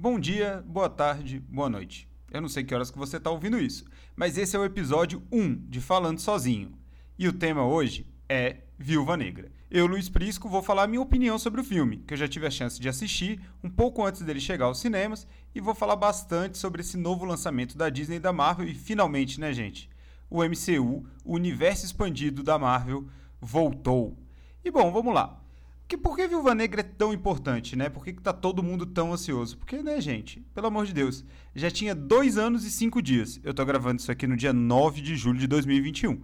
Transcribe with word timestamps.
Bom 0.00 0.16
dia, 0.16 0.64
boa 0.64 0.88
tarde, 0.88 1.40
boa 1.40 1.68
noite. 1.68 2.08
Eu 2.30 2.40
não 2.40 2.48
sei 2.48 2.62
que 2.62 2.72
horas 2.72 2.88
que 2.88 2.96
você 2.96 3.16
está 3.16 3.32
ouvindo 3.32 3.58
isso, 3.58 3.84
mas 4.14 4.38
esse 4.38 4.54
é 4.54 4.58
o 4.58 4.64
episódio 4.64 5.20
1 5.32 5.56
de 5.68 5.80
Falando 5.80 6.20
Sozinho. 6.20 6.78
E 7.18 7.26
o 7.26 7.32
tema 7.32 7.66
hoje 7.66 8.06
é 8.28 8.58
Viúva 8.78 9.16
Negra. 9.16 9.50
Eu, 9.68 9.88
Luiz 9.88 10.08
Prisco, 10.08 10.48
vou 10.48 10.62
falar 10.62 10.86
minha 10.86 11.02
opinião 11.02 11.36
sobre 11.36 11.60
o 11.60 11.64
filme, 11.64 11.96
que 12.06 12.14
eu 12.14 12.16
já 12.16 12.28
tive 12.28 12.46
a 12.46 12.50
chance 12.50 12.80
de 12.80 12.88
assistir 12.88 13.42
um 13.60 13.68
pouco 13.68 14.06
antes 14.06 14.22
dele 14.22 14.38
chegar 14.38 14.66
aos 14.66 14.78
cinemas, 14.78 15.26
e 15.52 15.60
vou 15.60 15.74
falar 15.74 15.96
bastante 15.96 16.58
sobre 16.58 16.82
esse 16.82 16.96
novo 16.96 17.24
lançamento 17.24 17.76
da 17.76 17.90
Disney 17.90 18.18
e 18.18 18.20
da 18.20 18.32
Marvel, 18.32 18.68
e 18.68 18.74
finalmente, 18.76 19.40
né, 19.40 19.52
gente? 19.52 19.90
O 20.30 20.44
MCU, 20.44 21.08
o 21.24 21.34
universo 21.34 21.84
expandido 21.84 22.44
da 22.44 22.56
Marvel, 22.56 23.08
voltou. 23.40 24.16
E 24.64 24.70
bom, 24.70 24.92
vamos 24.92 25.12
lá. 25.12 25.42
Que, 25.88 25.96
por 25.96 26.16
que 26.16 26.28
Viúva 26.28 26.54
Negra 26.54 26.82
é 26.82 26.84
tão 26.84 27.14
importante, 27.14 27.74
né? 27.74 27.88
Por 27.88 28.04
que, 28.04 28.12
que 28.12 28.20
tá 28.20 28.30
todo 28.30 28.62
mundo 28.62 28.84
tão 28.84 29.10
ansioso? 29.10 29.56
Porque, 29.56 29.82
né, 29.82 29.98
gente? 30.02 30.40
Pelo 30.54 30.66
amor 30.66 30.84
de 30.84 30.92
Deus. 30.92 31.24
Já 31.54 31.70
tinha 31.70 31.94
dois 31.94 32.36
anos 32.36 32.66
e 32.66 32.70
cinco 32.70 33.00
dias. 33.00 33.40
Eu 33.42 33.54
tô 33.54 33.64
gravando 33.64 33.98
isso 33.98 34.12
aqui 34.12 34.26
no 34.26 34.36
dia 34.36 34.52
9 34.52 35.00
de 35.00 35.16
julho 35.16 35.38
de 35.38 35.46
2021. 35.46 36.20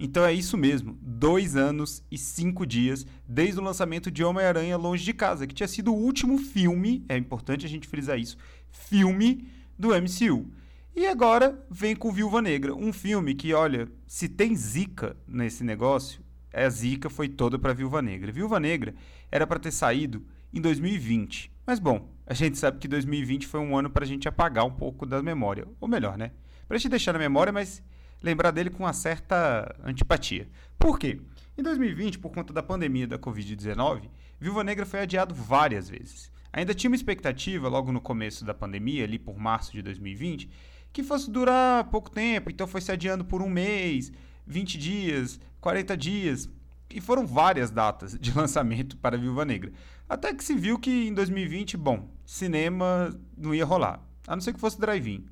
Então 0.00 0.24
é 0.24 0.32
isso 0.32 0.56
mesmo, 0.56 0.98
dois 1.00 1.54
anos 1.54 2.02
e 2.10 2.18
cinco 2.18 2.66
dias 2.66 3.06
desde 3.28 3.60
o 3.60 3.62
lançamento 3.62 4.10
de 4.10 4.24
Homem-Aranha 4.24 4.76
Longe 4.76 5.04
de 5.04 5.12
Casa, 5.12 5.46
que 5.46 5.54
tinha 5.54 5.68
sido 5.68 5.92
o 5.92 5.96
último 5.96 6.36
filme, 6.36 7.04
é 7.08 7.16
importante 7.16 7.64
a 7.64 7.68
gente 7.68 7.86
frisar 7.86 8.18
isso, 8.18 8.36
filme 8.72 9.46
do 9.78 9.90
MCU. 9.90 10.50
E 10.96 11.06
agora 11.06 11.64
vem 11.70 11.94
com 11.94 12.10
Viúva 12.10 12.42
Negra, 12.42 12.74
um 12.74 12.92
filme 12.92 13.36
que, 13.36 13.54
olha, 13.54 13.88
se 14.04 14.28
tem 14.28 14.56
zica 14.56 15.16
nesse 15.28 15.62
negócio, 15.62 16.23
a 16.54 16.68
zica 16.68 17.10
foi 17.10 17.28
toda 17.28 17.58
para 17.58 17.72
Viúva 17.72 18.00
Negra. 18.00 18.30
Viúva 18.30 18.60
Negra 18.60 18.94
era 19.30 19.46
para 19.46 19.58
ter 19.58 19.70
saído 19.70 20.24
em 20.52 20.60
2020. 20.60 21.52
Mas 21.66 21.78
bom, 21.78 22.08
a 22.26 22.34
gente 22.34 22.58
sabe 22.58 22.78
que 22.78 22.86
2020 22.86 23.46
foi 23.46 23.60
um 23.60 23.76
ano 23.76 23.90
para 23.90 24.04
a 24.04 24.06
gente 24.06 24.28
apagar 24.28 24.64
um 24.64 24.70
pouco 24.70 25.04
da 25.04 25.22
memória. 25.22 25.66
Ou 25.80 25.88
melhor, 25.88 26.16
né? 26.16 26.32
Para 26.68 26.76
a 26.76 26.78
gente 26.78 26.90
deixar 26.90 27.12
na 27.12 27.18
memória, 27.18 27.52
mas 27.52 27.82
lembrar 28.22 28.50
dele 28.50 28.70
com 28.70 28.84
uma 28.84 28.92
certa 28.92 29.74
antipatia. 29.82 30.48
Por 30.78 30.98
quê? 30.98 31.20
Em 31.56 31.62
2020, 31.62 32.18
por 32.18 32.30
conta 32.32 32.52
da 32.52 32.62
pandemia 32.62 33.06
da 33.06 33.18
Covid-19, 33.18 34.08
Viúva 34.40 34.64
Negra 34.64 34.84
foi 34.84 35.00
adiado 35.00 35.34
várias 35.34 35.88
vezes. 35.88 36.32
Ainda 36.52 36.74
tinha 36.74 36.90
uma 36.90 36.96
expectativa, 36.96 37.68
logo 37.68 37.92
no 37.92 38.00
começo 38.00 38.44
da 38.44 38.54
pandemia, 38.54 39.04
ali 39.04 39.18
por 39.18 39.38
março 39.38 39.72
de 39.72 39.82
2020, 39.82 40.48
que 40.92 41.02
fosse 41.02 41.30
durar 41.30 41.84
pouco 41.90 42.10
tempo, 42.10 42.50
então 42.50 42.66
foi 42.66 42.80
se 42.80 42.92
adiando 42.92 43.24
por 43.24 43.42
um 43.42 43.50
mês, 43.50 44.12
20 44.46 44.78
dias, 44.78 45.40
40 45.60 45.96
dias. 45.96 46.50
E 46.90 47.00
foram 47.00 47.26
várias 47.26 47.70
datas 47.70 48.18
de 48.18 48.32
lançamento 48.36 48.96
para 48.96 49.18
Viúva 49.18 49.44
Negra. 49.44 49.72
Até 50.08 50.34
que 50.34 50.44
se 50.44 50.54
viu 50.54 50.78
que 50.78 51.08
em 51.08 51.14
2020, 51.14 51.76
bom, 51.76 52.08
cinema 52.24 53.14
não 53.36 53.54
ia 53.54 53.64
rolar. 53.64 54.00
A 54.26 54.36
não 54.36 54.42
ser 54.42 54.52
que 54.52 54.60
fosse 54.60 54.80
drive-in. 54.80 55.24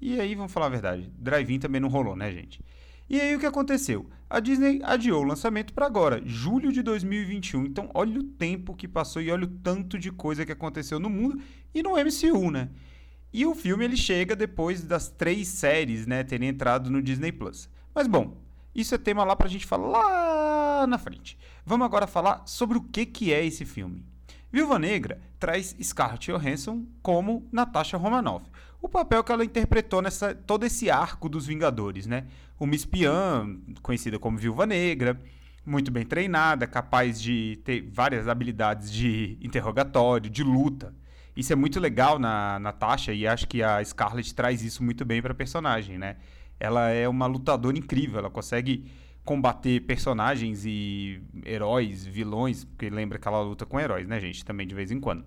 E 0.00 0.20
aí, 0.20 0.34
vamos 0.34 0.52
falar 0.52 0.66
a 0.66 0.70
verdade, 0.70 1.10
drive-in 1.18 1.58
também 1.58 1.80
não 1.80 1.88
rolou, 1.88 2.14
né, 2.14 2.30
gente? 2.30 2.60
E 3.08 3.20
aí 3.20 3.34
o 3.36 3.38
que 3.38 3.46
aconteceu? 3.46 4.08
A 4.30 4.40
Disney 4.40 4.80
adiou 4.82 5.22
o 5.22 5.26
lançamento 5.26 5.74
para 5.74 5.86
agora, 5.86 6.22
julho 6.24 6.72
de 6.72 6.82
2021. 6.82 7.66
Então, 7.66 7.90
olha 7.92 8.18
o 8.18 8.24
tempo 8.24 8.74
que 8.74 8.88
passou 8.88 9.20
e 9.20 9.30
olha 9.30 9.44
o 9.44 9.48
tanto 9.48 9.98
de 9.98 10.10
coisa 10.10 10.46
que 10.46 10.52
aconteceu 10.52 10.98
no 10.98 11.10
mundo 11.10 11.40
e 11.74 11.82
no 11.82 11.92
MCU, 11.92 12.50
né? 12.50 12.70
E 13.32 13.44
o 13.44 13.54
filme 13.54 13.84
ele 13.84 13.96
chega 13.96 14.34
depois 14.34 14.82
das 14.82 15.08
três 15.08 15.48
séries, 15.48 16.06
né, 16.06 16.22
terem 16.22 16.48
entrado 16.48 16.88
no 16.88 17.02
Disney 17.02 17.32
Plus. 17.32 17.68
Mas 17.94 18.06
bom, 18.06 18.36
isso 18.74 18.94
é 18.94 18.98
tema 18.98 19.24
lá 19.24 19.36
pra 19.36 19.48
gente 19.48 19.66
falar 19.66 19.88
lá 19.88 20.86
na 20.86 20.98
frente. 20.98 21.38
Vamos 21.64 21.84
agora 21.84 22.06
falar 22.06 22.42
sobre 22.46 22.76
o 22.76 22.82
que, 22.82 23.06
que 23.06 23.32
é 23.32 23.44
esse 23.44 23.64
filme. 23.64 24.04
Viúva 24.52 24.78
Negra 24.78 25.20
traz 25.38 25.74
Scarlett 25.82 26.30
Johansson 26.30 26.86
como 27.02 27.48
Natasha 27.50 27.96
Romanoff. 27.96 28.46
O 28.80 28.88
papel 28.88 29.24
que 29.24 29.32
ela 29.32 29.44
interpretou 29.44 30.02
nessa 30.02 30.34
todo 30.34 30.64
esse 30.64 30.90
arco 30.90 31.28
dos 31.28 31.46
Vingadores, 31.46 32.06
né? 32.06 32.26
Uma 32.60 32.74
espiã 32.74 33.46
conhecida 33.82 34.18
como 34.18 34.38
Viúva 34.38 34.66
Negra, 34.66 35.20
muito 35.66 35.90
bem 35.90 36.04
treinada, 36.04 36.66
capaz 36.66 37.20
de 37.20 37.58
ter 37.64 37.88
várias 37.90 38.28
habilidades 38.28 38.92
de 38.92 39.38
interrogatório, 39.40 40.30
de 40.30 40.42
luta. 40.42 40.94
Isso 41.36 41.52
é 41.52 41.56
muito 41.56 41.80
legal 41.80 42.18
na 42.18 42.58
Natasha 42.60 43.12
e 43.12 43.26
acho 43.26 43.48
que 43.48 43.62
a 43.62 43.82
Scarlett 43.84 44.34
traz 44.34 44.62
isso 44.62 44.84
muito 44.84 45.04
bem 45.04 45.20
para 45.20 45.32
a 45.32 45.34
personagem, 45.34 45.98
né? 45.98 46.16
Ela 46.58 46.88
é 46.90 47.08
uma 47.08 47.26
lutadora 47.26 47.76
incrível, 47.76 48.18
ela 48.18 48.30
consegue 48.30 48.84
combater 49.24 49.80
personagens 49.80 50.64
e 50.66 51.22
heróis, 51.44 52.04
vilões, 52.04 52.64
porque 52.64 52.90
lembra 52.90 53.18
que 53.18 53.26
ela 53.26 53.40
luta 53.40 53.64
com 53.64 53.80
heróis, 53.80 54.06
né, 54.06 54.20
gente, 54.20 54.44
também 54.44 54.66
de 54.66 54.74
vez 54.74 54.90
em 54.90 55.00
quando. 55.00 55.24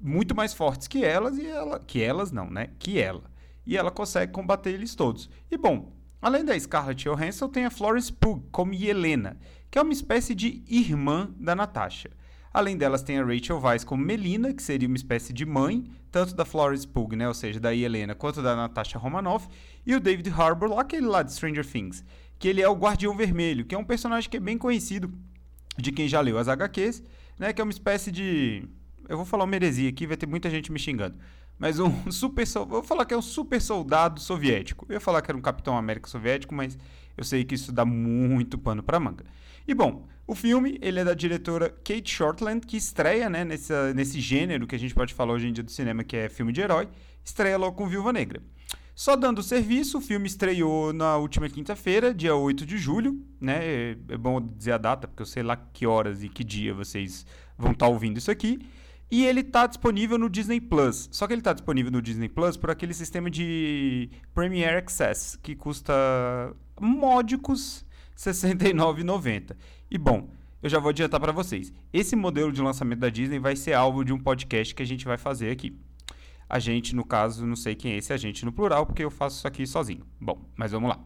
Muito 0.00 0.34
mais 0.34 0.52
fortes 0.52 0.88
que 0.88 1.04
elas 1.04 1.38
e 1.38 1.46
ela, 1.46 1.78
que 1.78 2.02
elas 2.02 2.32
não, 2.32 2.50
né? 2.50 2.70
Que 2.78 3.00
ela. 3.00 3.22
E 3.64 3.76
ela 3.76 3.90
consegue 3.90 4.32
combater 4.32 4.70
eles 4.70 4.94
todos. 4.94 5.30
E 5.50 5.56
bom, 5.56 5.92
além 6.20 6.44
da 6.44 6.58
Scarlett 6.58 7.04
Johansson, 7.04 7.48
tem 7.48 7.64
a 7.64 7.70
Florence 7.70 8.12
Pugh 8.12 8.42
como 8.50 8.74
Helena, 8.74 9.38
que 9.70 9.78
é 9.78 9.82
uma 9.82 9.92
espécie 9.92 10.34
de 10.34 10.62
irmã 10.68 11.30
da 11.38 11.54
Natasha. 11.54 12.10
Além 12.54 12.76
delas, 12.76 13.02
tem 13.02 13.18
a 13.18 13.24
Rachel 13.24 13.60
Weisz 13.60 13.82
como 13.82 14.04
Melina, 14.04 14.54
que 14.54 14.62
seria 14.62 14.86
uma 14.86 14.96
espécie 14.96 15.32
de 15.32 15.44
mãe, 15.44 15.84
tanto 16.12 16.36
da 16.36 16.44
Florence 16.44 16.86
Pugh, 16.86 17.16
né, 17.16 17.26
ou 17.26 17.34
seja, 17.34 17.58
da 17.58 17.74
Helena, 17.74 18.14
quanto 18.14 18.40
da 18.40 18.54
Natasha 18.54 18.96
Romanoff, 18.96 19.48
e 19.84 19.92
o 19.92 19.98
David 19.98 20.30
Harbour, 20.30 20.78
aquele 20.78 21.04
lá 21.04 21.24
de 21.24 21.32
Stranger 21.32 21.66
Things, 21.66 22.04
que 22.38 22.46
ele 22.46 22.62
é 22.62 22.68
o 22.68 22.74
Guardião 22.76 23.16
Vermelho, 23.16 23.64
que 23.64 23.74
é 23.74 23.78
um 23.78 23.82
personagem 23.82 24.30
que 24.30 24.36
é 24.36 24.40
bem 24.40 24.56
conhecido 24.56 25.12
de 25.76 25.90
quem 25.90 26.06
já 26.06 26.20
leu 26.20 26.38
as 26.38 26.46
HQs, 26.46 27.02
né, 27.40 27.52
que 27.52 27.60
é 27.60 27.64
uma 27.64 27.72
espécie 27.72 28.12
de... 28.12 28.68
Eu 29.08 29.16
vou 29.16 29.26
falar 29.26 29.42
uma 29.42 29.56
heresia 29.56 29.90
aqui, 29.90 30.06
vai 30.06 30.16
ter 30.16 30.26
muita 30.26 30.48
gente 30.48 30.70
me 30.70 30.78
xingando. 30.78 31.18
Mas 31.58 31.80
um 31.80 31.90
super... 32.12 32.46
Vou 32.68 32.84
falar 32.84 33.04
que 33.04 33.14
é 33.14 33.16
um 33.16 33.22
super 33.22 33.60
soldado 33.60 34.20
soviético. 34.20 34.86
Eu 34.88 34.94
ia 34.94 35.00
falar 35.00 35.22
que 35.22 35.30
era 35.30 35.36
um 35.36 35.42
Capitão 35.42 35.76
América 35.76 36.08
soviético, 36.08 36.54
mas 36.54 36.78
eu 37.16 37.24
sei 37.24 37.44
que 37.44 37.56
isso 37.56 37.72
dá 37.72 37.84
muito 37.84 38.56
pano 38.56 38.80
para 38.80 39.00
manga. 39.00 39.24
E 39.66 39.74
bom, 39.74 40.06
o 40.26 40.34
filme 40.34 40.78
ele 40.80 41.00
é 41.00 41.04
da 41.04 41.14
diretora 41.14 41.68
Kate 41.68 42.10
Shortland, 42.10 42.66
que 42.66 42.76
estreia 42.76 43.28
né, 43.28 43.44
nessa, 43.44 43.92
nesse 43.92 44.20
gênero 44.20 44.66
que 44.66 44.74
a 44.74 44.78
gente 44.78 44.94
pode 44.94 45.12
falar 45.12 45.34
hoje 45.34 45.48
em 45.48 45.52
dia 45.52 45.62
do 45.64 45.70
cinema, 45.70 46.02
que 46.02 46.16
é 46.16 46.28
filme 46.28 46.52
de 46.52 46.60
herói, 46.60 46.88
estreia 47.22 47.58
logo 47.58 47.76
com 47.76 47.86
Viúva 47.86 48.12
Negra. 48.12 48.42
Só 48.94 49.16
dando 49.16 49.42
serviço, 49.42 49.98
o 49.98 50.00
filme 50.00 50.28
estreou 50.28 50.92
na 50.92 51.16
última 51.16 51.48
quinta-feira, 51.48 52.14
dia 52.14 52.34
8 52.36 52.64
de 52.64 52.78
julho, 52.78 53.20
né? 53.40 53.58
É, 53.64 53.96
é 54.08 54.16
bom 54.16 54.40
dizer 54.40 54.72
a 54.72 54.78
data, 54.78 55.08
porque 55.08 55.22
eu 55.22 55.26
sei 55.26 55.42
lá 55.42 55.56
que 55.56 55.84
horas 55.84 56.22
e 56.22 56.28
que 56.28 56.44
dia 56.44 56.72
vocês 56.72 57.26
vão 57.58 57.72
estar 57.72 57.86
tá 57.86 57.92
ouvindo 57.92 58.18
isso 58.18 58.30
aqui. 58.30 58.60
E 59.10 59.26
ele 59.26 59.40
está 59.40 59.66
disponível 59.66 60.16
no 60.16 60.30
Disney 60.30 60.60
Plus. 60.60 61.08
Só 61.12 61.26
que 61.26 61.32
ele 61.32 61.40
está 61.40 61.52
disponível 61.52 61.90
no 61.90 62.00
Disney 62.00 62.28
Plus 62.28 62.56
por 62.56 62.70
aquele 62.70 62.94
sistema 62.94 63.28
de 63.28 64.10
Premiere 64.32 64.76
Access, 64.76 65.36
que 65.42 65.56
custa 65.56 65.92
módicos 66.80 67.84
R$ 68.16 68.32
69,90. 68.32 69.56
E 69.94 69.98
bom, 69.98 70.28
eu 70.60 70.68
já 70.68 70.80
vou 70.80 70.88
adiantar 70.88 71.20
para 71.20 71.30
vocês. 71.30 71.72
Esse 71.92 72.16
modelo 72.16 72.50
de 72.50 72.60
lançamento 72.60 72.98
da 72.98 73.08
Disney 73.08 73.38
vai 73.38 73.54
ser 73.54 73.74
alvo 73.74 74.04
de 74.04 74.12
um 74.12 74.18
podcast 74.18 74.74
que 74.74 74.82
a 74.82 74.84
gente 74.84 75.04
vai 75.04 75.16
fazer 75.16 75.52
aqui. 75.52 75.78
A 76.48 76.58
gente, 76.58 76.96
no 76.96 77.04
caso, 77.04 77.46
não 77.46 77.54
sei 77.54 77.76
quem 77.76 77.92
é 77.92 77.98
esse 77.98 78.12
a 78.12 78.16
gente 78.16 78.44
no 78.44 78.50
plural, 78.50 78.86
porque 78.86 79.04
eu 79.04 79.10
faço 79.10 79.36
isso 79.36 79.46
aqui 79.46 79.64
sozinho. 79.64 80.04
Bom, 80.20 80.50
mas 80.56 80.72
vamos 80.72 80.88
lá. 80.88 80.98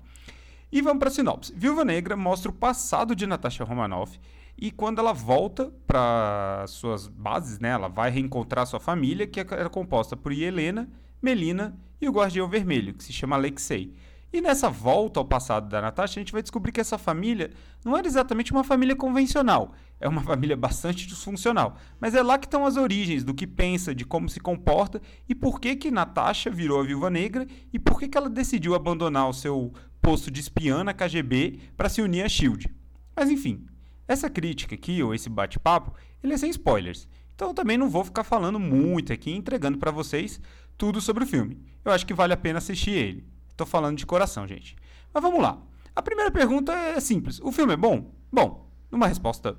E 0.73 0.81
vamos 0.81 1.01
para 1.01 1.09
a 1.09 1.13
sinopse. 1.13 1.53
Viúva 1.55 1.85
Negra 1.85 2.17
mostra 2.17 2.51
o 2.51 2.55
passado 2.55 3.15
de 3.15 3.27
Natasha 3.27 3.63
Romanoff 3.63 4.19
e 4.57 4.71
quando 4.71 5.01
ela 5.01 5.13
volta 5.13 5.71
para 5.87 6.65
suas 6.67 7.09
bases, 7.09 7.59
né, 7.59 7.69
ela 7.69 7.89
vai 7.89 8.11
reencontrar 8.11 8.67
sua 8.67 8.81
família, 8.81 9.27
que 9.27 9.39
era 9.39 9.69
composta 9.69 10.17
por 10.17 10.33
Helena, 10.33 10.89
Melina 11.21 11.79
e 12.01 12.09
o 12.09 12.13
Guardião 12.13 12.49
Vermelho, 12.49 12.95
que 12.95 13.05
se 13.05 13.13
chama 13.13 13.37
Alexei. 13.37 13.93
E 14.31 14.43
nessa 14.43 14.69
volta 14.69 15.19
ao 15.19 15.25
passado 15.25 15.69
da 15.69 15.81
Natasha, 15.81 16.21
a 16.21 16.23
gente 16.23 16.33
vai 16.33 16.43
descobrir 16.43 16.71
que 16.71 16.81
essa 16.81 16.99
família 16.99 17.51
não 17.83 17.97
era 17.97 18.07
exatamente 18.07 18.53
uma 18.53 18.63
família 18.63 18.95
convencional. 18.95 19.73
É 19.99 20.07
uma 20.07 20.21
família 20.23 20.57
bastante 20.57 21.07
disfuncional. 21.07 21.77
Mas 21.99 22.15
é 22.15 22.23
lá 22.23 22.39
que 22.39 22.47
estão 22.47 22.67
as 22.67 22.77
origens 22.77 23.25
do 23.25 23.33
que 23.33 23.47
pensa, 23.47 23.95
de 23.95 24.05
como 24.05 24.29
se 24.29 24.39
comporta 24.39 25.01
e 25.29 25.35
por 25.35 25.61
que 25.61 25.77
que 25.77 25.91
Natasha 25.91 26.51
virou 26.51 26.81
a 26.81 26.85
viúva 26.85 27.09
negra 27.09 27.47
e 27.73 27.79
por 27.79 27.99
que, 27.99 28.09
que 28.09 28.19
ela 28.19 28.29
decidiu 28.29 28.75
abandonar 28.75 29.29
o 29.29 29.35
seu 29.35 29.73
posto 30.03 30.31
de 30.31 30.41
espiã 30.41 30.85
na 30.85 30.93
KGB 30.93 31.59
para 31.77 31.89
se 31.89 32.03
unir 32.03 32.23
à 32.23 32.29
SHIELD. 32.29 32.71
Mas 33.17 33.31
enfim, 33.31 33.67
essa 34.07 34.29
crítica 34.29 34.75
aqui, 34.75 35.03
ou 35.03 35.15
esse 35.15 35.29
bate-papo, 35.29 35.93
ele 36.23 36.35
é 36.35 36.37
sem 36.37 36.51
spoilers. 36.51 37.09
Então 37.35 37.49
eu 37.49 37.55
também 37.55 37.79
não 37.79 37.89
vou 37.89 38.05
ficar 38.05 38.25
falando 38.25 38.59
muito 38.59 39.13
aqui, 39.13 39.31
entregando 39.31 39.79
para 39.79 39.91
vocês 39.91 40.41
tudo 40.77 41.01
sobre 41.01 41.25
o 41.25 41.27
filme. 41.27 41.61
Eu 41.85 41.93
acho 41.93 42.07
que 42.07 42.15
vale 42.15 42.33
a 42.33 42.37
pena 42.37 42.59
assistir 42.59 42.91
ele. 42.91 43.38
Tô 43.59 43.67
falando 43.67 43.99
de 43.99 44.07
coração, 44.07 44.47
gente. 44.47 44.77
Mas 45.13 45.21
vamos 45.21 45.43
lá. 45.43 45.61
A 45.95 46.01
primeira 46.01 46.31
pergunta 46.31 46.73
é 46.73 47.01
simples. 47.01 47.41
O 47.41 47.51
filme 47.51 47.73
é 47.73 47.77
bom? 47.77 48.15
Bom, 48.33 48.71
numa 48.89 49.09
resposta 49.09 49.59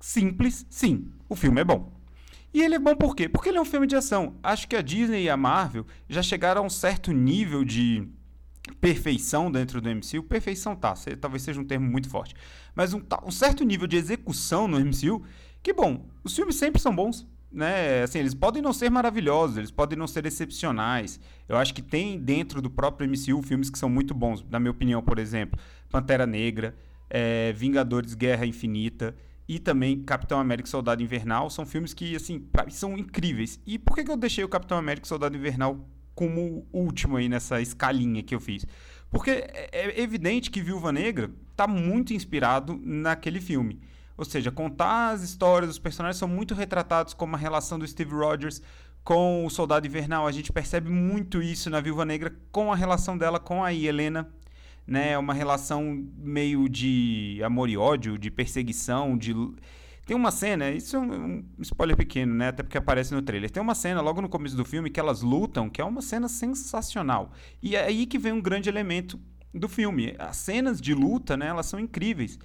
simples, 0.00 0.66
sim. 0.70 1.12
O 1.28 1.36
filme 1.36 1.60
é 1.60 1.64
bom. 1.64 1.92
E 2.54 2.62
ele 2.62 2.76
é 2.76 2.78
bom 2.78 2.96
por 2.96 3.14
quê? 3.14 3.28
Porque 3.28 3.50
ele 3.50 3.58
é 3.58 3.60
um 3.60 3.66
filme 3.66 3.86
de 3.86 3.96
ação. 3.96 4.34
Acho 4.42 4.66
que 4.66 4.74
a 4.74 4.80
Disney 4.80 5.24
e 5.24 5.28
a 5.28 5.36
Marvel 5.36 5.86
já 6.08 6.22
chegaram 6.22 6.62
a 6.62 6.64
um 6.64 6.70
certo 6.70 7.12
nível 7.12 7.66
de 7.66 8.08
perfeição 8.80 9.52
dentro 9.52 9.78
do 9.82 9.90
MCU. 9.90 10.22
Perfeição 10.22 10.74
tá, 10.74 10.94
talvez 11.20 11.42
seja 11.42 11.60
um 11.60 11.66
termo 11.66 11.86
muito 11.86 12.08
forte. 12.08 12.34
Mas 12.74 12.94
um, 12.94 13.02
um 13.26 13.30
certo 13.30 13.62
nível 13.62 13.86
de 13.86 13.98
execução 13.98 14.66
no 14.66 14.80
MCU 14.80 15.22
que, 15.62 15.74
bom, 15.74 16.08
os 16.24 16.34
filmes 16.34 16.56
sempre 16.56 16.80
são 16.80 16.96
bons. 16.96 17.28
Né, 17.52 18.02
assim, 18.02 18.18
eles 18.20 18.34
podem 18.34 18.62
não 18.62 18.72
ser 18.72 18.90
maravilhosos, 18.90 19.56
eles 19.56 19.70
podem 19.70 19.98
não 19.98 20.06
ser 20.06 20.24
excepcionais. 20.26 21.18
Eu 21.48 21.56
acho 21.56 21.74
que 21.74 21.82
tem 21.82 22.18
dentro 22.18 22.62
do 22.62 22.70
próprio 22.70 23.08
MCU 23.08 23.42
filmes 23.42 23.68
que 23.68 23.78
são 23.78 23.88
muito 23.88 24.14
bons, 24.14 24.44
na 24.48 24.60
minha 24.60 24.70
opinião, 24.70 25.02
por 25.02 25.18
exemplo, 25.18 25.58
Pantera 25.90 26.26
Negra, 26.26 26.76
é, 27.08 27.52
Vingadores 27.52 28.14
Guerra 28.14 28.46
Infinita 28.46 29.14
e 29.48 29.58
também 29.58 30.00
Capitão 30.02 30.38
América 30.38 30.68
e 30.68 30.70
Soldado 30.70 31.02
Invernal, 31.02 31.50
são 31.50 31.66
filmes 31.66 31.92
que, 31.92 32.14
assim, 32.14 32.38
pra, 32.38 32.70
são 32.70 32.96
incríveis. 32.96 33.58
E 33.66 33.78
por 33.78 33.96
que, 33.96 34.04
que 34.04 34.10
eu 34.10 34.16
deixei 34.16 34.44
o 34.44 34.48
Capitão 34.48 34.78
América 34.78 35.06
e 35.06 35.08
Soldado 35.08 35.36
Invernal 35.36 35.88
como 36.14 36.66
último 36.72 37.16
aí 37.16 37.28
nessa 37.28 37.60
escalinha 37.60 38.22
que 38.22 38.32
eu 38.32 38.38
fiz? 38.38 38.64
Porque 39.10 39.30
é, 39.30 39.68
é 39.72 40.00
evidente 40.00 40.52
que 40.52 40.62
Viúva 40.62 40.92
Negra 40.92 41.32
está 41.50 41.66
muito 41.66 42.14
inspirado 42.14 42.80
naquele 42.80 43.40
filme. 43.40 43.80
Ou 44.20 44.24
seja, 44.26 44.50
contar 44.50 45.12
as 45.12 45.22
histórias, 45.22 45.70
os 45.70 45.78
personagens 45.78 46.18
são 46.18 46.28
muito 46.28 46.54
retratados 46.54 47.14
como 47.14 47.36
a 47.36 47.38
relação 47.38 47.78
do 47.78 47.88
Steve 47.88 48.12
Rogers 48.12 48.60
com 49.02 49.46
o 49.46 49.48
Soldado 49.48 49.86
Invernal. 49.86 50.26
A 50.26 50.30
gente 50.30 50.52
percebe 50.52 50.90
muito 50.90 51.42
isso 51.42 51.70
na 51.70 51.80
Viúva 51.80 52.04
Negra 52.04 52.36
com 52.52 52.70
a 52.70 52.76
relação 52.76 53.16
dela 53.16 53.40
com 53.40 53.64
a 53.64 53.72
Helena. 53.72 54.30
Né, 54.86 55.16
uma 55.16 55.32
relação 55.32 56.04
meio 56.18 56.68
de 56.68 57.40
amor 57.42 57.70
e 57.70 57.78
ódio, 57.78 58.18
de 58.18 58.30
perseguição, 58.30 59.16
de 59.16 59.32
tem 60.04 60.16
uma 60.16 60.32
cena, 60.32 60.70
isso 60.70 60.96
é 60.96 60.98
um, 60.98 61.44
spoiler 61.60 61.96
pequeno, 61.96 62.34
né? 62.34 62.48
Até 62.48 62.62
porque 62.62 62.76
aparece 62.76 63.14
no 63.14 63.22
trailer. 63.22 63.48
Tem 63.48 63.62
uma 63.62 63.74
cena 63.74 64.00
logo 64.00 64.20
no 64.20 64.28
começo 64.28 64.56
do 64.56 64.64
filme 64.64 64.90
que 64.90 64.98
elas 64.98 65.22
lutam, 65.22 65.70
que 65.70 65.80
é 65.80 65.84
uma 65.84 66.02
cena 66.02 66.28
sensacional. 66.28 67.30
E 67.62 67.76
é 67.76 67.84
aí 67.84 68.04
que 68.04 68.18
vem 68.18 68.32
um 68.32 68.40
grande 68.40 68.68
elemento 68.68 69.18
do 69.54 69.68
filme. 69.68 70.14
As 70.18 70.36
cenas 70.36 70.80
de 70.80 70.92
luta, 70.92 71.36
né, 71.36 71.46
elas 71.46 71.66
são 71.66 71.78
incríveis. 71.78 72.38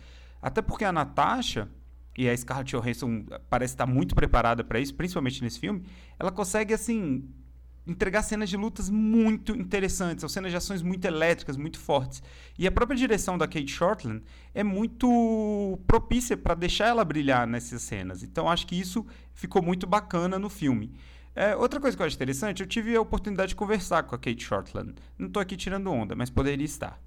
Até 0.46 0.62
porque 0.62 0.86
a 0.86 0.92
Natasha, 0.92 1.68
e 2.16 2.30
a 2.30 2.38
Scarlett 2.38 2.76
Johansson 2.76 3.26
parece 3.50 3.74
estar 3.74 3.88
muito 3.88 4.14
preparada 4.14 4.64
para 4.64 4.80
isso, 4.80 4.94
principalmente 4.94 5.42
nesse 5.42 5.60
filme, 5.60 5.84
ela 6.20 6.32
consegue, 6.32 6.72
assim, 6.72 7.28
entregar 7.88 8.22
cenas 8.22 8.48
de 8.48 8.56
lutas 8.56 8.88
muito 8.88 9.56
interessantes, 9.56 10.22
são 10.22 10.30
cenas 10.30 10.52
de 10.52 10.58
ações 10.58 10.84
muito 10.84 11.04
elétricas, 11.04 11.58
muito 11.58 11.80
fortes. 11.80 12.22
E 12.60 12.68
a 12.68 12.72
própria 12.72 12.96
direção 12.96 13.40
da 13.40 13.48
Kate 13.48 13.72
Shortland 13.72 14.22
é 14.54 14.64
muito 14.64 15.80
propícia 15.88 16.38
para 16.38 16.54
deixar 16.54 16.90
ela 16.90 17.04
brilhar 17.04 17.48
nessas 17.48 17.82
cenas. 17.82 18.22
Então 18.22 18.48
acho 18.48 18.68
que 18.68 18.80
isso 18.80 19.04
ficou 19.34 19.64
muito 19.64 19.88
bacana 19.88 20.38
no 20.38 20.48
filme. 20.48 20.94
É, 21.36 21.56
outra 21.56 21.80
coisa 21.80 21.98
que 21.98 22.04
eu 22.04 22.06
acho 22.06 22.16
interessante, 22.16 22.62
eu 22.62 22.68
tive 22.68 22.96
a 22.96 23.02
oportunidade 23.02 23.50
de 23.50 23.56
conversar 23.56 24.04
com 24.04 24.14
a 24.14 24.20
Kate 24.20 24.44
Shortland. 24.44 24.94
Não 25.18 25.26
estou 25.26 25.42
aqui 25.42 25.58
tirando 25.58 25.92
onda, 25.92 26.16
mas 26.16 26.30
poderia 26.30 26.64
estar. 26.64 27.02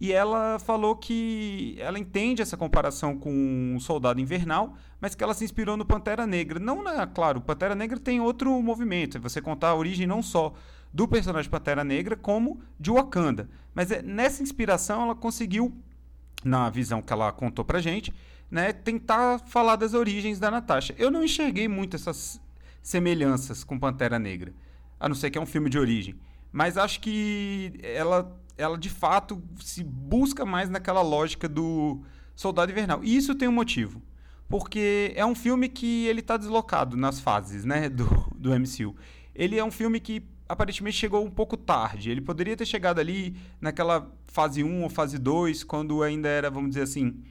E 0.00 0.12
ela 0.12 0.58
falou 0.58 0.96
que 0.96 1.76
ela 1.78 1.98
entende 1.98 2.42
essa 2.42 2.56
comparação 2.56 3.16
com 3.16 3.30
um 3.30 3.78
Soldado 3.78 4.20
Invernal, 4.20 4.76
mas 5.00 5.14
que 5.14 5.22
ela 5.22 5.34
se 5.34 5.44
inspirou 5.44 5.76
no 5.76 5.84
Pantera 5.84 6.26
Negra. 6.26 6.58
Não, 6.58 6.82
na, 6.82 7.06
claro, 7.06 7.40
Pantera 7.40 7.74
Negra 7.74 7.98
tem 7.98 8.20
outro 8.20 8.60
movimento, 8.60 9.16
é 9.16 9.20
você 9.20 9.40
contar 9.40 9.68
a 9.68 9.74
origem 9.74 10.06
não 10.06 10.22
só 10.22 10.54
do 10.92 11.06
personagem 11.08 11.50
Pantera 11.50 11.84
Negra, 11.84 12.16
como 12.16 12.60
de 12.78 12.90
Wakanda. 12.90 13.48
Mas 13.74 13.90
é, 13.90 14.02
nessa 14.02 14.42
inspiração 14.42 15.02
ela 15.02 15.14
conseguiu, 15.14 15.72
na 16.44 16.68
visão 16.68 17.00
que 17.00 17.12
ela 17.12 17.30
contou 17.32 17.64
pra 17.64 17.80
gente, 17.80 18.12
né, 18.50 18.72
tentar 18.72 19.38
falar 19.46 19.76
das 19.76 19.94
origens 19.94 20.38
da 20.38 20.50
Natasha. 20.50 20.94
Eu 20.98 21.10
não 21.10 21.24
enxerguei 21.24 21.68
muito 21.68 21.96
essas 21.96 22.40
semelhanças 22.82 23.64
com 23.64 23.78
Pantera 23.78 24.18
Negra, 24.18 24.52
a 25.00 25.08
não 25.08 25.14
ser 25.14 25.30
que 25.30 25.38
é 25.38 25.40
um 25.40 25.46
filme 25.46 25.70
de 25.70 25.78
origem. 25.78 26.14
Mas 26.52 26.76
acho 26.76 27.00
que 27.00 27.72
ela 27.82 28.38
ela 28.56 28.78
de 28.78 28.90
fato 28.90 29.42
se 29.60 29.82
busca 29.82 30.44
mais 30.44 30.68
naquela 30.68 31.02
lógica 31.02 31.48
do 31.48 32.02
Soldado 32.34 32.72
Invernal. 32.72 33.02
E 33.04 33.16
isso 33.16 33.34
tem 33.34 33.48
um 33.48 33.52
motivo. 33.52 34.02
Porque 34.48 35.12
é 35.16 35.24
um 35.24 35.34
filme 35.34 35.68
que 35.68 36.06
ele 36.06 36.20
está 36.20 36.36
deslocado 36.36 36.96
nas 36.96 37.20
fases 37.20 37.64
né, 37.64 37.88
do, 37.88 38.06
do 38.34 38.50
MCU. 38.50 38.94
Ele 39.34 39.58
é 39.58 39.64
um 39.64 39.70
filme 39.70 39.98
que 39.98 40.22
aparentemente 40.48 40.96
chegou 40.96 41.24
um 41.24 41.30
pouco 41.30 41.56
tarde. 41.56 42.10
Ele 42.10 42.20
poderia 42.20 42.56
ter 42.56 42.66
chegado 42.66 42.98
ali 42.98 43.34
naquela 43.60 44.12
fase 44.24 44.62
1 44.62 44.82
ou 44.82 44.90
fase 44.90 45.18
2, 45.18 45.64
quando 45.64 46.02
ainda 46.02 46.28
era, 46.28 46.50
vamos 46.50 46.70
dizer 46.70 46.82
assim, 46.82 47.22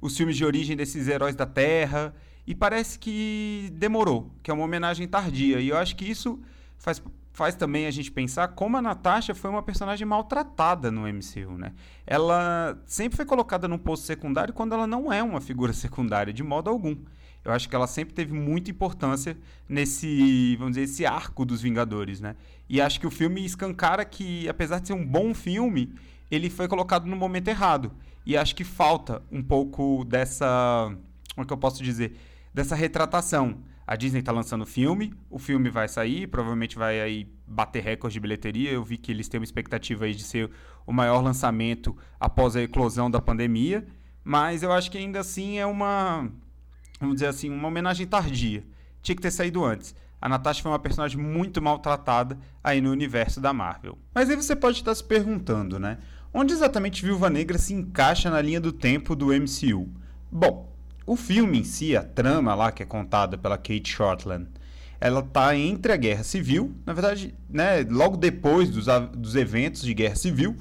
os 0.00 0.16
filmes 0.16 0.36
de 0.36 0.44
origem 0.44 0.76
desses 0.76 1.06
heróis 1.06 1.34
da 1.34 1.44
Terra. 1.44 2.14
E 2.46 2.54
parece 2.54 2.98
que 2.98 3.70
demorou, 3.74 4.34
que 4.42 4.50
é 4.50 4.54
uma 4.54 4.64
homenagem 4.64 5.06
tardia. 5.06 5.60
E 5.60 5.68
eu 5.68 5.76
acho 5.76 5.94
que 5.94 6.04
isso 6.04 6.40
faz 6.78 7.02
faz 7.32 7.54
também 7.54 7.86
a 7.86 7.90
gente 7.90 8.10
pensar 8.10 8.48
como 8.48 8.76
a 8.76 8.82
Natasha 8.82 9.34
foi 9.34 9.50
uma 9.50 9.62
personagem 9.62 10.06
maltratada 10.06 10.90
no 10.90 11.02
MCU, 11.02 11.56
né? 11.56 11.72
Ela 12.06 12.78
sempre 12.86 13.16
foi 13.16 13.24
colocada 13.24 13.68
num 13.68 13.78
posto 13.78 14.06
secundário 14.06 14.52
quando 14.52 14.74
ela 14.74 14.86
não 14.86 15.12
é 15.12 15.22
uma 15.22 15.40
figura 15.40 15.72
secundária 15.74 16.32
de 16.32 16.42
modo 16.42 16.68
algum. 16.68 16.96
Eu 17.42 17.52
acho 17.52 17.68
que 17.68 17.74
ela 17.74 17.86
sempre 17.86 18.12
teve 18.12 18.34
muita 18.34 18.70
importância 18.70 19.36
nesse, 19.66 20.56
vamos 20.56 20.74
dizer, 20.74 20.82
esse 20.82 21.06
arco 21.06 21.44
dos 21.46 21.62
Vingadores, 21.62 22.20
né? 22.20 22.36
E 22.68 22.80
acho 22.80 23.00
que 23.00 23.06
o 23.06 23.10
filme 23.10 23.44
escancara 23.44 24.04
que, 24.04 24.46
apesar 24.46 24.78
de 24.78 24.88
ser 24.88 24.92
um 24.92 25.06
bom 25.06 25.32
filme, 25.32 25.94
ele 26.30 26.50
foi 26.50 26.68
colocado 26.68 27.06
no 27.06 27.16
momento 27.16 27.48
errado. 27.48 27.92
E 28.26 28.36
acho 28.36 28.54
que 28.54 28.62
falta 28.62 29.22
um 29.32 29.42
pouco 29.42 30.04
dessa, 30.04 30.94
como 31.34 31.44
é 31.44 31.46
que 31.46 31.52
eu 31.52 31.56
posso 31.56 31.82
dizer, 31.82 32.14
dessa 32.52 32.74
retratação 32.74 33.56
a 33.90 33.96
Disney 33.96 34.20
está 34.20 34.30
lançando 34.30 34.62
o 34.62 34.66
filme, 34.66 35.12
o 35.28 35.36
filme 35.36 35.68
vai 35.68 35.88
sair, 35.88 36.28
provavelmente 36.28 36.78
vai 36.78 37.00
aí 37.00 37.28
bater 37.44 37.82
recorde 37.82 38.14
de 38.14 38.20
bilheteria. 38.20 38.70
Eu 38.70 38.84
vi 38.84 38.96
que 38.96 39.10
eles 39.10 39.28
têm 39.28 39.40
uma 39.40 39.44
expectativa 39.44 40.04
aí 40.04 40.14
de 40.14 40.22
ser 40.22 40.48
o 40.86 40.92
maior 40.92 41.20
lançamento 41.20 41.96
após 42.20 42.54
a 42.54 42.62
eclosão 42.62 43.10
da 43.10 43.20
pandemia, 43.20 43.84
mas 44.22 44.62
eu 44.62 44.70
acho 44.70 44.92
que 44.92 44.96
ainda 44.96 45.18
assim 45.18 45.58
é 45.58 45.66
uma, 45.66 46.30
vamos 47.00 47.16
dizer 47.16 47.26
assim, 47.26 47.50
uma 47.50 47.66
homenagem 47.66 48.06
tardia. 48.06 48.62
Tinha 49.02 49.16
que 49.16 49.22
ter 49.22 49.32
saído 49.32 49.64
antes. 49.64 49.92
A 50.20 50.28
Natasha 50.28 50.62
foi 50.62 50.70
uma 50.70 50.78
personagem 50.78 51.18
muito 51.18 51.60
maltratada 51.60 52.38
aí 52.62 52.80
no 52.80 52.92
universo 52.92 53.40
da 53.40 53.52
Marvel. 53.52 53.98
Mas 54.14 54.30
aí 54.30 54.36
você 54.36 54.54
pode 54.54 54.78
estar 54.78 54.94
se 54.94 55.02
perguntando, 55.02 55.80
né? 55.80 55.98
Onde 56.32 56.52
exatamente 56.52 57.04
Viúva 57.04 57.28
Negra 57.28 57.58
se 57.58 57.74
encaixa 57.74 58.30
na 58.30 58.40
linha 58.40 58.60
do 58.60 58.70
tempo 58.70 59.16
do 59.16 59.34
MCU? 59.34 59.88
Bom, 60.30 60.69
o 61.06 61.16
filme 61.16 61.60
em 61.60 61.64
si, 61.64 61.96
a 61.96 62.02
trama 62.02 62.54
lá 62.54 62.70
que 62.70 62.82
é 62.82 62.86
contada 62.86 63.36
pela 63.38 63.56
Kate 63.56 63.88
Shortland, 63.88 64.46
ela 65.00 65.22
tá 65.22 65.56
entre 65.56 65.92
a 65.92 65.96
Guerra 65.96 66.22
Civil, 66.22 66.74
na 66.84 66.92
verdade, 66.92 67.34
né, 67.48 67.82
logo 67.88 68.16
depois 68.16 68.68
dos, 68.68 68.86
dos 69.16 69.34
eventos 69.34 69.82
de 69.82 69.94
Guerra 69.94 70.14
Civil 70.14 70.56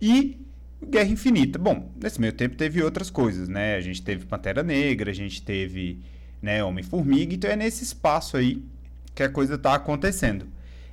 e 0.00 0.40
Guerra 0.88 1.10
Infinita. 1.10 1.58
Bom, 1.58 1.92
nesse 2.02 2.20
meio 2.20 2.32
tempo 2.32 2.56
teve 2.56 2.82
outras 2.82 3.10
coisas, 3.10 3.48
né? 3.48 3.76
A 3.76 3.80
gente 3.80 4.02
teve 4.02 4.24
Pantera 4.26 4.62
Negra, 4.62 5.10
a 5.10 5.14
gente 5.14 5.42
teve 5.42 6.00
né, 6.40 6.64
Homem-Formiga, 6.64 7.34
então 7.34 7.50
é 7.50 7.54
nesse 7.54 7.84
espaço 7.84 8.36
aí 8.36 8.64
que 9.14 9.22
a 9.22 9.28
coisa 9.28 9.58
tá 9.58 9.74
acontecendo. 9.74 10.46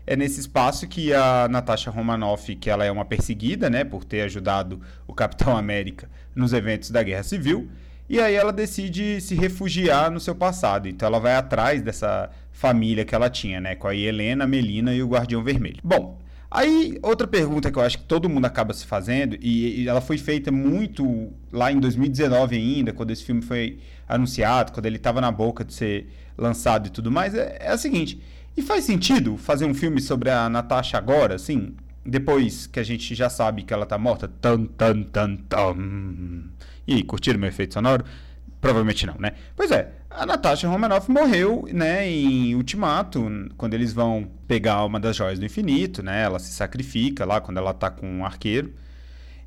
É 0.05 0.15
nesse 0.15 0.39
espaço 0.39 0.87
que 0.87 1.13
a 1.13 1.47
Natasha 1.49 1.89
Romanoff, 1.89 2.56
que 2.56 2.69
ela 2.69 2.83
é 2.83 2.91
uma 2.91 3.06
perseguida, 3.06 3.69
né, 3.69 3.83
por 3.83 4.03
ter 4.03 4.21
ajudado 4.21 4.81
o 5.07 5.13
Capitão 5.13 5.56
América 5.56 6.09
nos 6.35 6.51
eventos 6.51 6.91
da 6.91 7.01
Guerra 7.01 7.23
Civil, 7.23 7.69
e 8.09 8.19
aí 8.19 8.33
ela 8.33 8.51
decide 8.51 9.21
se 9.21 9.35
refugiar 9.35 10.09
no 10.09 10.19
seu 10.19 10.33
passado. 10.33 10.87
Então 10.89 11.07
ela 11.07 11.19
vai 11.19 11.35
atrás 11.35 11.81
dessa 11.81 12.30
família 12.51 13.06
que 13.06 13.13
ela 13.13 13.30
tinha, 13.30 13.61
né? 13.61 13.75
Com 13.75 13.87
a 13.87 13.95
Helena, 13.95 14.45
a 14.45 14.47
Melina 14.47 14.94
e 14.94 15.04
o 15.04 15.07
Guardião 15.07 15.44
Vermelho. 15.44 15.78
Bom, 15.83 16.19
aí 16.49 16.97
outra 17.04 17.28
pergunta 17.28 17.71
que 17.71 17.78
eu 17.78 17.83
acho 17.83 17.99
que 17.99 18.04
todo 18.06 18.28
mundo 18.28 18.45
acaba 18.45 18.73
se 18.73 18.85
fazendo, 18.85 19.37
e, 19.39 19.83
e 19.83 19.87
ela 19.87 20.01
foi 20.01 20.18
feita 20.18 20.51
muito 20.51 21.31
lá 21.54 21.71
em 21.71 21.80
2019 21.80 22.56
ainda, 22.56 22.92
quando 22.92 23.11
esse 23.11 23.23
filme 23.23 23.44
foi 23.44 23.78
anunciado, 24.07 24.71
quando 24.71 24.87
ele 24.87 24.97
estava 24.97 25.21
na 25.21 25.31
boca 25.31 25.63
de 25.63 25.73
ser 25.73 26.09
lançado 26.35 26.87
e 26.87 26.89
tudo 26.89 27.11
mais, 27.11 27.35
é, 27.35 27.57
é 27.61 27.69
a 27.69 27.78
seguinte. 27.78 28.19
E 28.57 28.61
faz 28.61 28.83
sentido 28.83 29.37
fazer 29.37 29.66
um 29.66 29.73
filme 29.73 30.01
sobre 30.01 30.31
a 30.31 30.49
Natasha 30.49 30.97
agora, 30.97 31.35
assim? 31.35 31.75
Depois 32.06 32.68
que 32.68 32.79
a 32.79 32.83
gente 32.83 33.13
já 33.13 33.29
sabe 33.29 33.63
que 33.63 33.73
ela 33.73 33.85
tá 33.85 33.97
morta? 33.97 34.27
Tan, 34.27 34.65
tan, 34.65 35.03
tan, 35.03 35.35
tan. 35.35 36.44
E 36.87 36.95
aí, 36.95 37.03
curtiram 37.03 37.39
meu 37.39 37.49
efeito 37.49 37.73
sonoro? 37.73 38.03
Provavelmente 38.61 39.06
não, 39.06 39.15
né? 39.19 39.33
Pois 39.56 39.71
é, 39.71 39.91
a 40.09 40.25
Natasha 40.25 40.68
Romanoff 40.68 41.09
morreu, 41.09 41.65
né, 41.71 42.09
em 42.09 42.56
Ultimato, 42.56 43.25
quando 43.56 43.73
eles 43.73 43.94
vão 43.94 44.29
pegar 44.47 44.83
uma 44.83 44.99
das 44.99 45.15
joias 45.15 45.39
do 45.39 45.45
infinito, 45.45 46.03
né? 46.03 46.23
Ela 46.23 46.39
se 46.39 46.51
sacrifica 46.51 47.25
lá 47.25 47.39
quando 47.39 47.57
ela 47.57 47.73
tá 47.73 47.89
com 47.89 48.06
um 48.06 48.25
arqueiro 48.25 48.73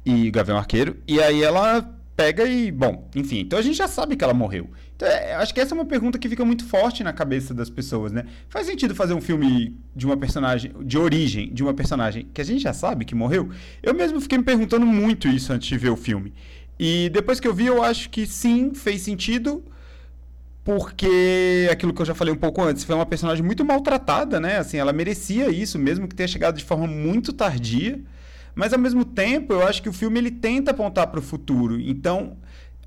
e 0.05 0.31
Gavião 0.31 0.57
Arqueiro, 0.57 0.97
e 1.07 1.21
aí 1.21 1.43
ela 1.43 1.89
pega 2.17 2.45
e, 2.45 2.71
bom, 2.71 3.09
enfim, 3.15 3.41
então 3.41 3.59
a 3.59 3.63
gente 3.63 3.77
já 3.77 3.89
sabe 3.89 4.17
que 4.17 4.25
ela 4.25 4.35
morreu. 4.35 4.69
Então, 4.97 5.09
é, 5.09 5.35
acho 5.35 5.53
que 5.53 5.61
essa 5.61 5.75
é 5.75 5.77
uma 5.77 5.85
pergunta 5.85 6.19
que 6.19 6.29
fica 6.29 6.45
muito 6.45 6.65
forte 6.65 7.03
na 7.03 7.13
cabeça 7.13 7.53
das 7.53 7.71
pessoas, 7.71 8.13
né? 8.13 8.25
Faz 8.49 8.67
sentido 8.67 8.95
fazer 8.95 9.15
um 9.15 9.21
filme 9.21 9.77
de 9.97 10.07
uma 10.07 10.17
personagem, 10.17 10.73
de 10.85 10.99
origem 10.99 11.53
de 11.53 11.63
uma 11.63 11.75
personagem 11.75 12.29
que 12.33 12.41
a 12.41 12.45
gente 12.45 12.63
já 12.63 12.73
sabe 12.73 13.05
que 13.05 13.15
morreu? 13.15 13.51
Eu 13.83 13.95
mesmo 13.95 14.21
fiquei 14.21 14.39
me 14.39 14.45
perguntando 14.45 14.87
muito 14.87 15.27
isso 15.29 15.53
antes 15.53 15.69
de 15.69 15.77
ver 15.79 15.91
o 15.91 15.97
filme. 15.97 16.33
E 16.79 17.11
depois 17.11 17.41
que 17.41 17.49
eu 17.49 17.55
vi, 17.55 17.67
eu 17.67 17.83
acho 17.83 18.11
que 18.11 18.27
sim, 18.27 18.73
fez 18.75 19.03
sentido, 19.03 19.65
porque 20.65 21.69
aquilo 21.71 21.93
que 21.93 22.01
eu 22.01 22.07
já 22.07 22.15
falei 22.15 22.33
um 22.33 22.37
pouco 22.37 22.63
antes, 22.63 22.85
foi 22.85 22.95
uma 22.95 23.07
personagem 23.07 23.45
muito 23.45 23.65
maltratada, 23.65 24.39
né? 24.39 24.59
Assim, 24.59 24.77
ela 24.77 24.93
merecia 24.93 25.51
isso, 25.51 25.79
mesmo 25.79 26.07
que 26.07 26.15
tenha 26.15 26.29
chegado 26.29 26.57
de 26.57 26.65
forma 26.65 26.87
muito 26.87 27.33
tardia. 27.33 28.01
Mas 28.55 28.73
ao 28.73 28.79
mesmo 28.79 29.05
tempo, 29.05 29.53
eu 29.53 29.67
acho 29.67 29.83
que 29.83 29.89
o 29.89 29.93
filme 29.93 30.19
ele 30.19 30.31
tenta 30.31 30.71
apontar 30.71 31.07
para 31.07 31.19
o 31.19 31.23
futuro. 31.23 31.81
Então, 31.81 32.37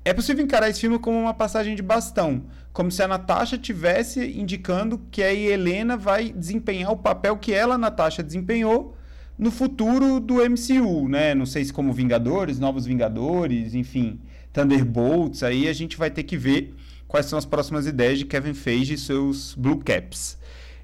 é 0.04 0.12
possível 0.12 0.44
encarar 0.44 0.68
esse 0.68 0.80
filme 0.80 0.98
como 0.98 1.18
uma 1.18 1.34
passagem 1.34 1.74
de 1.74 1.82
bastão, 1.82 2.44
como 2.72 2.92
se 2.92 3.02
a 3.02 3.08
Natasha 3.08 3.58
tivesse 3.58 4.24
indicando 4.38 5.00
que 5.10 5.22
a 5.22 5.34
Helena 5.34 5.96
vai 5.96 6.30
desempenhar 6.30 6.92
o 6.92 6.96
papel 6.96 7.36
que 7.36 7.52
ela, 7.52 7.76
Natasha, 7.76 8.22
desempenhou 8.22 8.96
no 9.36 9.50
futuro 9.50 10.20
do 10.20 10.36
MCU, 10.36 11.08
né? 11.08 11.34
Não 11.34 11.44
sei 11.44 11.64
se 11.64 11.72
como 11.72 11.92
Vingadores, 11.92 12.58
Novos 12.58 12.86
Vingadores, 12.86 13.74
enfim, 13.74 14.20
Thunderbolts, 14.52 15.42
aí 15.42 15.68
a 15.68 15.72
gente 15.72 15.96
vai 15.96 16.10
ter 16.10 16.22
que 16.22 16.36
ver 16.36 16.74
quais 17.08 17.26
são 17.26 17.38
as 17.38 17.44
próximas 17.44 17.86
ideias 17.86 18.18
de 18.18 18.24
Kevin 18.24 18.54
Feige 18.54 18.94
e 18.94 18.98
seus 18.98 19.54
Blue 19.54 19.78
Caps. 19.78 20.38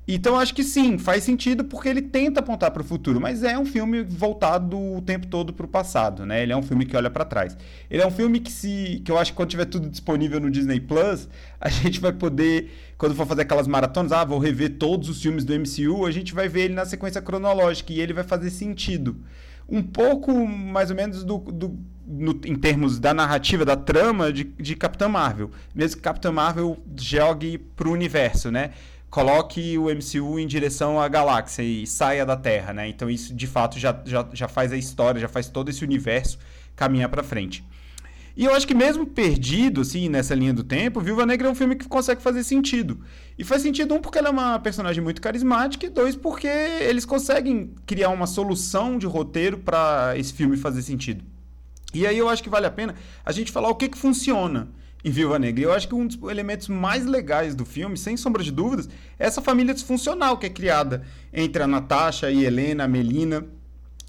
Então 0.06 0.36
acho 0.36 0.52
que 0.52 0.64
sim, 0.64 0.98
faz 0.98 1.22
sentido 1.22 1.64
porque 1.64 1.88
ele 1.88 2.02
tenta 2.02 2.40
apontar 2.40 2.72
para 2.72 2.82
o 2.82 2.84
futuro, 2.84 3.20
mas 3.20 3.44
é 3.44 3.56
um 3.56 3.64
filme 3.64 4.02
voltado 4.02 4.76
o 4.76 5.00
tempo 5.00 5.28
todo 5.28 5.52
para 5.52 5.64
o 5.64 5.68
passado, 5.68 6.26
né? 6.26 6.42
Ele 6.42 6.52
é 6.52 6.56
um 6.56 6.62
filme 6.62 6.84
que 6.84 6.96
olha 6.96 7.08
para 7.08 7.24
trás. 7.24 7.56
Ele 7.88 8.02
é 8.02 8.06
um 8.06 8.10
filme 8.10 8.40
que 8.40 8.50
se, 8.50 9.00
que 9.04 9.12
eu 9.12 9.18
acho 9.18 9.30
que 9.30 9.36
quando 9.36 9.50
tiver 9.50 9.66
tudo 9.66 9.88
disponível 9.88 10.40
no 10.40 10.50
Disney 10.50 10.80
Plus, 10.80 11.28
a 11.60 11.68
gente 11.68 12.00
vai 12.00 12.12
poder, 12.12 12.70
quando 12.98 13.14
for 13.14 13.26
fazer 13.26 13.42
aquelas 13.42 13.68
maratonas, 13.68 14.10
ah, 14.10 14.24
vou 14.24 14.40
rever 14.40 14.76
todos 14.76 15.08
os 15.08 15.22
filmes 15.22 15.44
do 15.44 15.54
MCU, 15.54 16.04
a 16.04 16.10
gente 16.10 16.34
vai 16.34 16.48
ver 16.48 16.62
ele 16.62 16.74
na 16.74 16.84
sequência 16.84 17.22
cronológica 17.22 17.92
e 17.92 18.00
ele 18.00 18.12
vai 18.12 18.24
fazer 18.24 18.50
sentido. 18.50 19.16
Um 19.68 19.82
pouco 19.82 20.46
mais 20.46 20.90
ou 20.90 20.96
menos 20.96 21.22
do, 21.22 21.38
do 21.38 21.78
no, 22.04 22.32
em 22.44 22.56
termos 22.56 22.98
da 22.98 23.14
narrativa, 23.14 23.64
da 23.64 23.76
trama 23.76 24.32
de, 24.32 24.44
de 24.44 24.74
Capitã 24.74 25.08
Marvel. 25.08 25.50
Mesmo 25.72 25.98
que 25.98 26.02
Capitã 26.02 26.32
Marvel 26.32 26.76
jogue 26.96 27.58
para 27.58 27.88
o 27.88 27.92
universo, 27.92 28.50
né? 28.50 28.72
Coloque 29.12 29.76
o 29.76 29.90
MCU 29.90 30.38
em 30.38 30.46
direção 30.46 30.98
à 30.98 31.06
galáxia 31.06 31.62
e 31.62 31.86
saia 31.86 32.24
da 32.24 32.34
Terra, 32.34 32.72
né? 32.72 32.88
Então 32.88 33.10
isso 33.10 33.34
de 33.34 33.46
fato 33.46 33.78
já, 33.78 33.94
já, 34.06 34.26
já 34.32 34.48
faz 34.48 34.72
a 34.72 34.76
história, 34.76 35.20
já 35.20 35.28
faz 35.28 35.50
todo 35.50 35.68
esse 35.68 35.84
universo 35.84 36.38
caminhar 36.74 37.10
para 37.10 37.22
frente. 37.22 37.62
E 38.34 38.46
eu 38.46 38.54
acho 38.54 38.66
que 38.66 38.74
mesmo 38.74 39.04
perdido, 39.04 39.82
assim, 39.82 40.08
nessa 40.08 40.34
linha 40.34 40.54
do 40.54 40.64
tempo, 40.64 40.98
Viúva 40.98 41.26
Negra 41.26 41.46
é 41.46 41.50
um 41.50 41.54
filme 41.54 41.76
que 41.76 41.86
consegue 41.86 42.22
fazer 42.22 42.42
sentido. 42.42 43.00
E 43.38 43.44
faz 43.44 43.60
sentido, 43.60 43.94
um, 43.94 44.00
porque 44.00 44.16
ela 44.16 44.28
é 44.28 44.30
uma 44.30 44.58
personagem 44.58 45.04
muito 45.04 45.20
carismática, 45.20 45.84
e 45.84 45.90
dois, 45.90 46.16
porque 46.16 46.48
eles 46.48 47.04
conseguem 47.04 47.74
criar 47.84 48.08
uma 48.08 48.26
solução 48.26 48.96
de 48.96 49.04
roteiro 49.04 49.58
para 49.58 50.14
esse 50.16 50.32
filme 50.32 50.56
fazer 50.56 50.80
sentido. 50.80 51.22
E 51.92 52.06
aí 52.06 52.16
eu 52.16 52.30
acho 52.30 52.42
que 52.42 52.48
vale 52.48 52.64
a 52.64 52.70
pena 52.70 52.94
a 53.22 53.30
gente 53.30 53.52
falar 53.52 53.68
o 53.68 53.74
que, 53.74 53.90
que 53.90 53.98
funciona 53.98 54.70
em 55.04 55.10
Viúva 55.10 55.38
Negra. 55.38 55.60
E 55.60 55.64
eu 55.64 55.72
acho 55.72 55.88
que 55.88 55.94
um 55.94 56.06
dos 56.06 56.18
elementos 56.30 56.68
mais 56.68 57.04
legais 57.04 57.54
do 57.54 57.64
filme, 57.64 57.96
sem 57.96 58.16
sombra 58.16 58.42
de 58.42 58.52
dúvidas, 58.52 58.88
é 59.18 59.26
essa 59.26 59.42
família 59.42 59.74
disfuncional 59.74 60.38
que 60.38 60.46
é 60.46 60.50
criada 60.50 61.02
entre 61.32 61.62
a 61.62 61.66
Natasha 61.66 62.30
e 62.30 62.44
Helena, 62.44 62.84
a 62.84 62.88
Melina, 62.88 63.44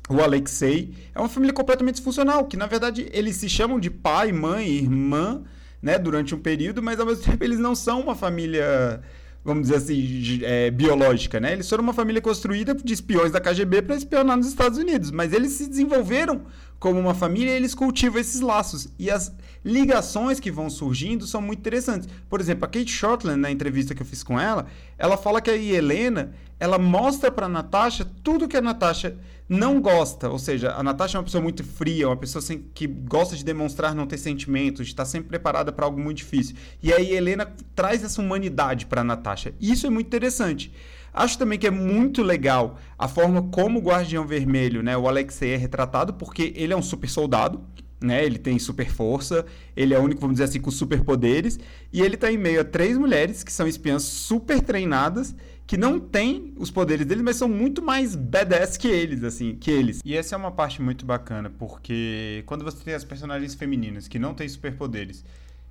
o 0.09 0.21
Alexei. 0.21 0.93
É 1.13 1.19
uma 1.19 1.29
família 1.29 1.53
completamente 1.53 1.95
disfuncional, 1.95 2.45
que 2.45 2.57
na 2.57 2.67
verdade 2.67 3.09
eles 3.11 3.35
se 3.37 3.49
chamam 3.49 3.79
de 3.79 3.89
pai, 3.89 4.31
mãe, 4.31 4.67
irmã, 4.67 5.43
né, 5.81 5.97
durante 5.97 6.33
um 6.33 6.39
período, 6.39 6.81
mas 6.81 6.99
ao 6.99 7.05
mesmo 7.05 7.23
tempo 7.25 7.43
eles 7.43 7.59
não 7.59 7.75
são 7.75 8.01
uma 8.01 8.15
família 8.15 9.01
vamos 9.45 9.63
dizer 9.63 9.75
assim, 9.75 10.39
é, 10.43 10.71
biológica, 10.71 11.39
né? 11.39 11.51
Eles 11.51 11.69
foram 11.69 11.83
uma 11.83 11.93
família 11.93 12.21
construída 12.21 12.73
de 12.73 12.93
espiões 12.93 13.31
da 13.31 13.41
KGB 13.41 13.81
para 13.81 13.95
espionar 13.95 14.37
nos 14.37 14.47
Estados 14.47 14.77
Unidos, 14.77 15.11
mas 15.11 15.33
eles 15.33 15.51
se 15.51 15.67
desenvolveram 15.67 16.43
como 16.83 16.99
uma 16.99 17.13
família 17.13 17.51
eles 17.51 17.73
cultivam 17.73 18.19
esses 18.19 18.41
laços. 18.41 18.89
E 18.99 19.09
as 19.09 19.33
ligações 19.63 20.37
que 20.37 20.51
vão 20.51 20.69
surgindo 20.69 21.25
são 21.25 21.41
muito 21.41 21.59
interessantes. 21.59 22.09
Por 22.29 22.41
exemplo, 22.41 22.65
a 22.65 22.67
Kate 22.67 22.91
Shortland, 22.91 23.39
na 23.39 23.49
entrevista 23.49 23.95
que 23.95 24.01
eu 24.01 24.05
fiz 24.05 24.21
com 24.21 24.37
ela, 24.37 24.65
ela 24.97 25.15
fala 25.15 25.39
que 25.39 25.49
a 25.49 25.55
Helena, 25.55 26.33
ela 26.59 26.77
mostra 26.77 27.31
para 27.31 27.47
Natasha 27.47 28.05
tudo 28.21 28.49
que 28.49 28.57
a 28.57 28.61
Natasha 28.61 29.17
não 29.47 29.79
gosta, 29.79 30.29
ou 30.29 30.37
seja, 30.37 30.73
a 30.73 30.83
Natasha 30.83 31.17
é 31.17 31.19
uma 31.19 31.23
pessoa 31.23 31.41
muito 31.41 31.63
fria, 31.63 32.09
uma 32.09 32.17
pessoa 32.17 32.41
sem, 32.41 32.59
que 32.73 32.85
gosta 32.85 33.33
de 33.33 33.45
demonstrar 33.45 33.95
não 33.95 34.05
ter 34.05 34.17
sentimentos, 34.17 34.85
de 34.85 34.91
estar 34.91 35.05
sempre 35.05 35.29
preparada 35.29 35.71
para 35.71 35.85
algo 35.85 35.97
muito 35.97 36.17
difícil. 36.17 36.53
E 36.81 36.91
aí 36.91 37.13
Helena 37.13 37.49
traz 37.73 38.03
essa 38.03 38.21
humanidade 38.21 38.87
para 38.87 39.05
Natasha. 39.05 39.53
Isso 39.57 39.87
é 39.87 39.89
muito 39.89 40.07
interessante. 40.07 40.69
Acho 41.13 41.37
também 41.37 41.59
que 41.59 41.67
é 41.67 41.71
muito 41.71 42.23
legal 42.23 42.79
a 42.97 43.07
forma 43.07 43.43
como 43.43 43.79
o 43.79 43.81
Guardião 43.81 44.25
Vermelho, 44.25 44.81
né, 44.81 44.97
o 44.97 45.07
Alexei 45.07 45.53
é 45.53 45.57
retratado, 45.57 46.13
porque 46.13 46.51
ele 46.55 46.73
é 46.73 46.75
um 46.75 46.81
super 46.81 47.09
soldado, 47.09 47.61
né? 48.03 48.23
Ele 48.23 48.37
tem 48.37 48.59
super 48.59 48.89
força, 48.89 49.45
ele 49.75 49.93
é 49.93 49.99
o 49.99 50.03
único, 50.03 50.19
vamos 50.19 50.35
dizer 50.35 50.43
assim, 50.45 50.59
com 50.59 50.69
superpoderes, 50.69 51.57
e 51.91 52.01
ele 52.01 52.15
está 52.15 52.31
em 52.31 52.37
meio 52.37 52.61
a 52.61 52.63
três 52.63 52.97
mulheres 52.97 53.43
que 53.43 53.53
são 53.53 53.65
espiãs 53.65 54.03
super 54.03 54.59
treinadas 54.59 55.33
que 55.65 55.77
não 55.77 55.99
têm 55.99 56.53
os 56.57 56.69
poderes 56.69 57.05
deles, 57.05 57.23
mas 57.23 57.37
são 57.37 57.47
muito 57.47 57.81
mais 57.81 58.15
badass 58.15 58.75
que 58.75 58.87
eles, 58.87 59.23
assim, 59.23 59.55
que 59.55 59.71
eles. 59.71 60.01
E 60.03 60.15
essa 60.15 60.35
é 60.35 60.37
uma 60.37 60.51
parte 60.51 60.81
muito 60.81 61.05
bacana, 61.05 61.49
porque 61.49 62.43
quando 62.45 62.65
você 62.65 62.83
tem 62.83 62.93
as 62.93 63.05
personagens 63.05 63.55
femininas 63.55 64.09
que 64.09 64.19
não 64.19 64.33
têm 64.33 64.49
superpoderes, 64.49 65.23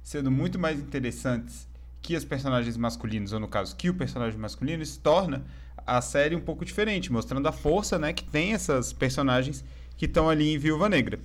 sendo 0.02 0.30
muito 0.30 0.58
mais 0.58 0.80
interessantes 0.80 1.68
que 2.02 2.16
as 2.16 2.25
personagens 2.25 2.76
masculinos, 2.76 3.32
ou 3.32 3.40
no 3.40 3.49
caso, 3.49 3.76
que 3.76 3.88
o 3.88 3.94
personagem 3.94 4.38
masculino, 4.38 4.82
isso 4.82 5.00
torna 5.00 5.44
a 5.87 6.00
série 6.00 6.35
um 6.35 6.40
pouco 6.40 6.64
diferente, 6.64 7.12
mostrando 7.12 7.47
a 7.47 7.52
força, 7.52 7.99
né, 7.99 8.12
que 8.12 8.25
tem 8.25 8.52
essas 8.52 8.92
personagens 8.92 9.64
que 9.97 10.06
estão 10.06 10.28
ali 10.28 10.52
em 10.52 10.59
Viúva 10.59 10.88
Negra. 10.88 11.18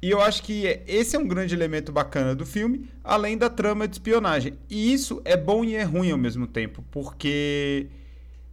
E 0.00 0.10
eu 0.10 0.20
acho 0.20 0.42
que 0.42 0.82
esse 0.86 1.16
é 1.16 1.18
um 1.18 1.26
grande 1.26 1.54
elemento 1.54 1.90
bacana 1.90 2.34
do 2.34 2.44
filme, 2.44 2.90
além 3.02 3.38
da 3.38 3.48
trama 3.48 3.88
de 3.88 3.94
espionagem. 3.94 4.58
E 4.68 4.92
isso 4.92 5.22
é 5.24 5.36
bom 5.36 5.64
e 5.64 5.74
é 5.74 5.82
ruim 5.82 6.10
ao 6.10 6.18
mesmo 6.18 6.46
tempo, 6.46 6.84
porque 6.90 7.86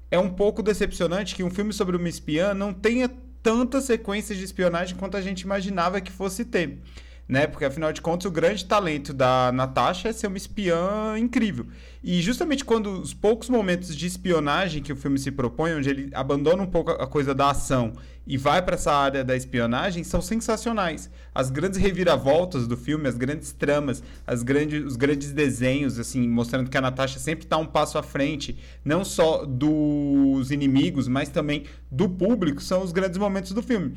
é 0.10 0.18
um 0.18 0.30
pouco 0.30 0.64
decepcionante 0.64 1.36
que 1.36 1.44
um 1.44 1.50
filme 1.50 1.74
sobre 1.74 1.98
uma 1.98 2.08
espiã 2.08 2.54
não 2.54 2.74
tenha 2.74 3.10
tantas 3.44 3.86
sequências 3.86 4.38
de 4.38 4.46
espionagem 4.46 4.96
quanto 4.96 5.18
a 5.18 5.22
gente 5.22 5.42
imaginava 5.42 6.00
que 6.00 6.12
fosse 6.12 6.46
ter. 6.46 6.78
Né? 7.28 7.48
Porque 7.48 7.64
afinal 7.64 7.94
de 7.94 8.02
contas 8.02 8.26
o 8.26 8.32
grande 8.32 8.66
talento 8.66 9.14
da 9.14 9.52
Natasha 9.54 10.10
é 10.10 10.14
ser 10.14 10.28
uma 10.28 10.38
espiã 10.38 11.18
incrível. 11.18 11.66
E 12.04 12.22
justamente 12.22 12.66
quando 12.66 13.00
os 13.00 13.14
poucos 13.14 13.48
momentos 13.48 13.96
de 13.96 14.06
espionagem 14.06 14.84
que 14.84 14.92
o 14.92 14.96
filme 14.96 15.18
se 15.18 15.32
propõe, 15.32 15.74
onde 15.74 15.90
ele 15.90 16.10
abandona 16.14 16.62
um 16.62 16.68
pouco 16.68 16.92
a 16.92 17.08
coisa 17.08 17.34
da 17.34 17.52
ação 17.52 17.94
e 18.26 18.38
vai 18.38 18.62
para 18.62 18.76
essa 18.76 18.94
área 18.94 19.24
da 19.24 19.36
espionagem 19.36 20.04
são 20.04 20.22
sensacionais. 20.22 21.10
As 21.34 21.50
grandes 21.50 21.80
reviravoltas 21.80 22.68
do 22.68 22.78
filme, 22.78 23.08
as 23.08 23.18
grandes 23.18 23.52
tramas, 23.52 24.04
as 24.26 24.44
grandes, 24.44 24.86
os 24.86 24.96
grandes 24.96 25.32
desenhos, 25.32 25.98
assim, 26.00 26.28
mostrando 26.28 26.70
que 26.70 26.78
a 26.78 26.82
Natasha 26.82 27.20
sempre 27.20 27.46
está 27.46 27.58
um 27.58 27.66
passo 27.66 27.98
à 27.98 28.04
frente, 28.04 28.58
não 28.86 29.04
só 29.04 29.46
dos 29.46 30.52
inimigos, 30.52 31.08
mas 31.08 31.30
também 31.30 31.66
do 31.90 32.08
público, 32.08 32.62
são 32.62 32.84
os 32.84 32.92
grandes 32.92 33.18
momentos 33.18 33.54
do 33.54 33.62
filme. 33.62 33.96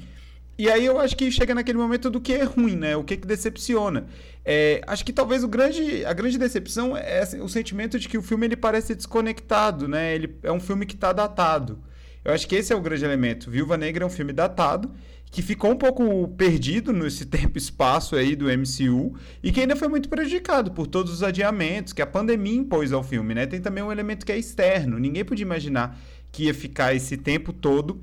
E 0.57 0.71
aí 0.71 0.87
eu 0.87 1.01
acho 1.01 1.17
que 1.17 1.31
chega 1.33 1.55
naquele 1.55 1.79
momento 1.79 2.09
do 2.09 2.21
que 2.21 2.33
é 2.33 2.45
ruim, 2.45 2.77
né? 2.77 2.97
O 2.97 3.03
que, 3.03 3.17
que 3.17 3.27
decepciona. 3.27 4.07
É, 4.45 4.81
acho 4.87 5.05
que 5.05 5.13
talvez 5.13 5.43
o 5.43 5.49
grande, 5.49 6.05
a 6.05 6.13
grande 6.13 6.39
decepção 6.39 6.97
é 6.97 7.23
o 7.41 7.49
sentimento 7.49 7.99
de 7.99 8.09
que 8.09 8.17
o 8.17 8.23
filme 8.23 8.47
ele 8.47 8.57
parece 8.57 8.95
desconectado, 8.95 9.89
né? 9.89 10.15
Ele 10.15 10.37
é 10.43 10.53
um 10.53 10.61
filme 10.61 10.87
que 10.87 10.95
está 10.95 11.13
datado. 11.13 11.79
Eu 12.25 12.33
acho 12.33 12.47
que 12.47 12.55
esse 12.55 12.73
é 12.73 12.77
o 12.77 12.81
grande 12.81 13.05
elemento. 13.05 13.51
Viúva 13.51 13.77
Negra 13.77 14.05
é 14.05 14.07
um 14.07 14.11
filme 14.11 14.33
datado, 14.33 14.93
que 15.31 15.43
ficou 15.43 15.73
um 15.73 15.77
pouco 15.77 16.29
perdido 16.29 16.93
nesse 16.93 17.27
tempo 17.27 17.59
espaço 17.59 18.15
aí 18.15 18.37
do 18.37 18.47
MCU 18.47 19.17
e 19.43 19.51
que 19.51 19.61
ainda 19.61 19.75
foi 19.75 19.89
muito 19.89 20.09
prejudicado 20.09 20.71
por 20.71 20.87
todos 20.87 21.13
os 21.13 21.23
adiamentos 21.25 21.93
que 21.93 22.01
a 22.01 22.07
pandemia 22.07 22.55
impôs 22.55 22.93
ao 22.93 23.03
filme, 23.03 23.35
né? 23.35 23.45
Tem 23.45 23.61
também 23.61 23.83
um 23.83 23.91
elemento 23.91 24.25
que 24.25 24.31
é 24.31 24.39
externo. 24.39 25.01
Ninguém 25.01 25.25
podia 25.25 25.45
imaginar 25.45 25.99
que 26.31 26.45
ia 26.45 26.55
ficar 26.55 26.95
esse 26.95 27.17
tempo 27.17 27.53
todo 27.53 28.01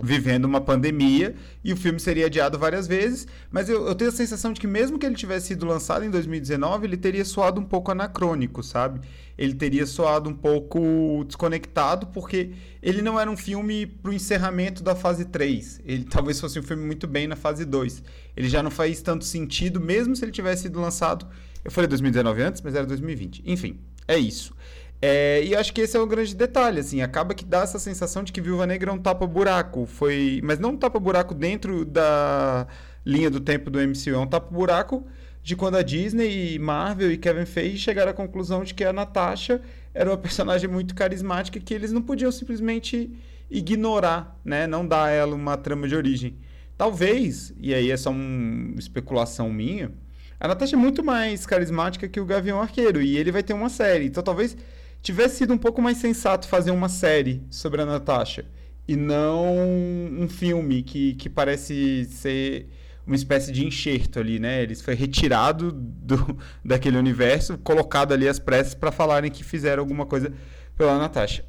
vivendo 0.00 0.44
uma 0.44 0.60
pandemia 0.60 1.34
e 1.62 1.72
o 1.72 1.76
filme 1.76 1.98
seria 1.98 2.26
adiado 2.26 2.58
várias 2.58 2.86
vezes, 2.86 3.26
mas 3.50 3.68
eu, 3.68 3.86
eu, 3.86 3.94
tenho 3.94 4.10
a 4.10 4.14
sensação 4.14 4.52
de 4.52 4.60
que 4.60 4.66
mesmo 4.66 4.98
que 4.98 5.04
ele 5.04 5.14
tivesse 5.14 5.48
sido 5.48 5.66
lançado 5.66 6.04
em 6.04 6.10
2019, 6.10 6.86
ele 6.86 6.96
teria 6.96 7.24
soado 7.24 7.60
um 7.60 7.64
pouco 7.64 7.90
anacrônico, 7.90 8.62
sabe? 8.62 9.00
Ele 9.36 9.54
teria 9.54 9.86
soado 9.86 10.30
um 10.30 10.34
pouco 10.34 11.24
desconectado, 11.26 12.06
porque 12.08 12.52
ele 12.82 13.02
não 13.02 13.18
era 13.18 13.30
um 13.30 13.36
filme 13.36 13.86
para 13.86 14.10
o 14.10 14.14
encerramento 14.14 14.82
da 14.82 14.94
fase 14.94 15.24
3. 15.24 15.80
Ele 15.84 16.04
talvez 16.10 16.40
fosse 16.40 16.58
um 16.58 16.62
filme 16.62 16.84
muito 16.84 17.06
bem 17.06 17.26
na 17.26 17.36
fase 17.36 17.64
2. 17.64 18.02
Ele 18.36 18.48
já 18.48 18.62
não 18.62 18.70
faz 18.70 19.02
tanto 19.02 19.24
sentido, 19.24 19.80
mesmo 19.80 20.14
se 20.14 20.24
ele 20.24 20.32
tivesse 20.32 20.62
sido 20.62 20.80
lançado. 20.80 21.26
Eu 21.64 21.70
falei 21.70 21.88
2019 21.88 22.42
antes, 22.42 22.62
mas 22.62 22.74
era 22.74 22.86
2020. 22.86 23.42
Enfim, 23.44 23.78
é 24.06 24.16
isso. 24.16 24.54
É, 25.00 25.44
e 25.44 25.54
acho 25.54 25.72
que 25.72 25.80
esse 25.80 25.96
é 25.96 26.00
o 26.00 26.06
grande 26.06 26.34
detalhe, 26.34 26.80
assim, 26.80 27.00
acaba 27.02 27.32
que 27.32 27.44
dá 27.44 27.62
essa 27.62 27.78
sensação 27.78 28.24
de 28.24 28.32
que 28.32 28.40
Viúva 28.40 28.66
Negra 28.66 28.90
é 28.90 28.94
um 28.94 28.98
tapa-buraco, 28.98 29.86
foi, 29.86 30.40
mas 30.42 30.58
não 30.58 30.70
um 30.70 30.76
tapa-buraco 30.76 31.34
dentro 31.34 31.84
da 31.84 32.66
linha 33.06 33.30
do 33.30 33.38
tempo 33.38 33.70
do 33.70 33.78
MCU, 33.78 34.10
é 34.10 34.18
um 34.18 34.26
tapa-buraco 34.26 35.06
de 35.40 35.54
quando 35.54 35.76
a 35.76 35.82
Disney, 35.82 36.58
Marvel 36.58 37.12
e 37.12 37.16
Kevin 37.16 37.46
Feige 37.46 37.78
chegaram 37.78 38.10
à 38.10 38.14
conclusão 38.14 38.64
de 38.64 38.74
que 38.74 38.82
a 38.82 38.92
Natasha 38.92 39.62
era 39.94 40.10
uma 40.10 40.18
personagem 40.18 40.68
muito 40.68 40.96
carismática 40.96 41.60
que 41.60 41.72
eles 41.72 41.92
não 41.92 42.02
podiam 42.02 42.32
simplesmente 42.32 43.10
ignorar, 43.48 44.36
né, 44.44 44.66
não 44.66 44.86
dar 44.86 45.04
a 45.04 45.10
ela 45.10 45.34
uma 45.34 45.56
trama 45.56 45.86
de 45.86 45.94
origem. 45.94 46.36
Talvez, 46.76 47.54
e 47.60 47.72
aí 47.72 47.90
é 47.90 47.96
só 47.96 48.10
uma 48.10 48.78
especulação 48.78 49.48
minha, 49.48 49.92
a 50.40 50.48
Natasha 50.48 50.74
é 50.74 50.78
muito 50.78 51.04
mais 51.04 51.46
carismática 51.46 52.08
que 52.08 52.20
o 52.20 52.26
Gavião 52.26 52.60
Arqueiro 52.60 53.00
e 53.00 53.16
ele 53.16 53.30
vai 53.30 53.44
ter 53.44 53.54
uma 53.54 53.68
série, 53.68 54.06
então 54.06 54.22
talvez 54.22 54.56
tivesse 55.02 55.36
sido 55.36 55.52
um 55.54 55.58
pouco 55.58 55.80
mais 55.80 55.98
sensato 55.98 56.48
fazer 56.48 56.70
uma 56.70 56.88
série 56.88 57.42
sobre 57.50 57.80
a 57.80 57.86
Natasha 57.86 58.44
e 58.86 58.96
não 58.96 59.46
um 59.58 60.28
filme 60.28 60.82
que, 60.82 61.14
que 61.14 61.28
parece 61.28 62.06
ser 62.06 62.68
uma 63.06 63.16
espécie 63.16 63.50
de 63.50 63.66
enxerto 63.66 64.18
ali, 64.18 64.38
né? 64.38 64.62
Eles 64.62 64.82
foi 64.82 64.94
retirado 64.94 65.72
do, 65.72 66.38
daquele 66.64 66.98
universo, 66.98 67.56
colocado 67.58 68.12
ali 68.12 68.28
as 68.28 68.38
pressas 68.38 68.74
para 68.74 68.92
falarem 68.92 69.30
que 69.30 69.42
fizeram 69.42 69.82
alguma 69.82 70.04
coisa 70.04 70.32
pela 70.76 70.98
Natasha. 70.98 71.44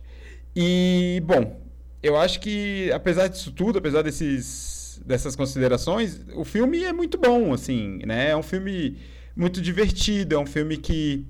E, 0.56 1.22
bom, 1.26 1.62
eu 2.02 2.18
acho 2.18 2.40
que, 2.40 2.90
apesar 2.94 3.28
disso 3.28 3.52
tudo, 3.52 3.78
apesar 3.78 4.02
desses, 4.02 5.02
dessas 5.06 5.36
considerações, 5.36 6.22
o 6.34 6.46
filme 6.46 6.84
é 6.84 6.94
muito 6.94 7.18
bom, 7.18 7.54
assim, 7.54 8.00
né? 8.06 8.30
É 8.30 8.36
um 8.38 8.44
filme 8.44 8.98
muito 9.36 9.62
divertido, 9.62 10.36
é 10.36 10.40
um 10.40 10.46
filme 10.46 10.78
que, 10.78 11.26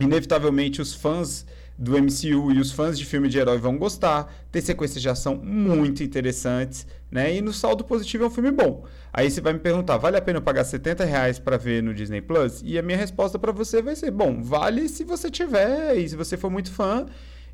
inevitavelmente, 0.00 0.80
os 0.80 0.94
fãs 0.94 1.46
do 1.76 1.92
MCU 2.00 2.52
e 2.52 2.60
os 2.60 2.70
fãs 2.70 2.96
de 2.96 3.04
filme 3.04 3.28
de 3.28 3.38
herói 3.38 3.58
vão 3.58 3.76
gostar. 3.76 4.32
Tem 4.50 4.62
sequências 4.62 5.02
de 5.02 5.08
ação 5.08 5.36
muito 5.36 6.02
interessantes, 6.02 6.86
né? 7.10 7.34
E 7.34 7.40
no 7.40 7.52
saldo 7.52 7.84
positivo 7.84 8.24
é 8.24 8.26
um 8.28 8.30
filme 8.30 8.50
bom. 8.50 8.84
Aí 9.12 9.30
você 9.30 9.40
vai 9.40 9.52
me 9.52 9.58
perguntar, 9.58 9.96
vale 9.96 10.16
a 10.16 10.22
pena 10.22 10.38
eu 10.38 10.42
pagar 10.42 10.64
70 10.64 11.04
reais 11.04 11.38
para 11.38 11.56
ver 11.56 11.82
no 11.82 11.92
Disney 11.92 12.20
Plus? 12.20 12.62
E 12.64 12.78
a 12.78 12.82
minha 12.82 12.98
resposta 12.98 13.38
para 13.38 13.52
você 13.52 13.82
vai 13.82 13.96
ser, 13.96 14.10
bom, 14.10 14.42
vale 14.42 14.88
se 14.88 15.04
você 15.04 15.30
tiver 15.30 15.96
e 15.96 16.08
se 16.08 16.16
você 16.16 16.36
for 16.36 16.50
muito 16.50 16.70
fã 16.70 17.06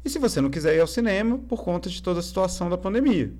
e 0.05 0.11
se 0.11 0.19
você 0.19 0.41
não 0.41 0.51
quiser 0.51 0.77
ir 0.77 0.81
ao 0.81 0.87
cinema 0.87 1.39
por 1.39 1.63
conta 1.63 1.89
de 1.89 2.03
toda 2.03 2.21
a 2.21 2.23
situação 2.23 2.69
da 2.69 2.77
pandemia. 2.77 3.33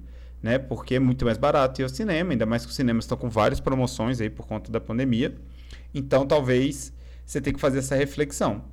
Né? 0.43 0.59
Porque 0.59 0.95
é 0.95 0.99
muito 0.99 1.27
mais 1.27 1.37
barato 1.37 1.83
ir 1.83 1.85
ao 1.85 1.89
cinema, 1.91 2.33
ainda 2.33 2.47
mais 2.47 2.65
que 2.65 2.71
os 2.71 2.77
cinemas 2.77 3.05
estão 3.05 3.19
com 3.19 3.29
várias 3.29 3.61
promoções 3.61 4.21
aí 4.21 4.31
por 4.31 4.47
conta 4.47 4.73
da 4.73 4.81
pandemia. 4.81 5.35
Então, 5.95 6.27
talvez 6.27 6.93
você 7.27 7.41
tenha 7.41 7.53
que 7.53 7.61
fazer 7.61 7.81
essa 7.81 7.95
reflexão. 7.95 8.65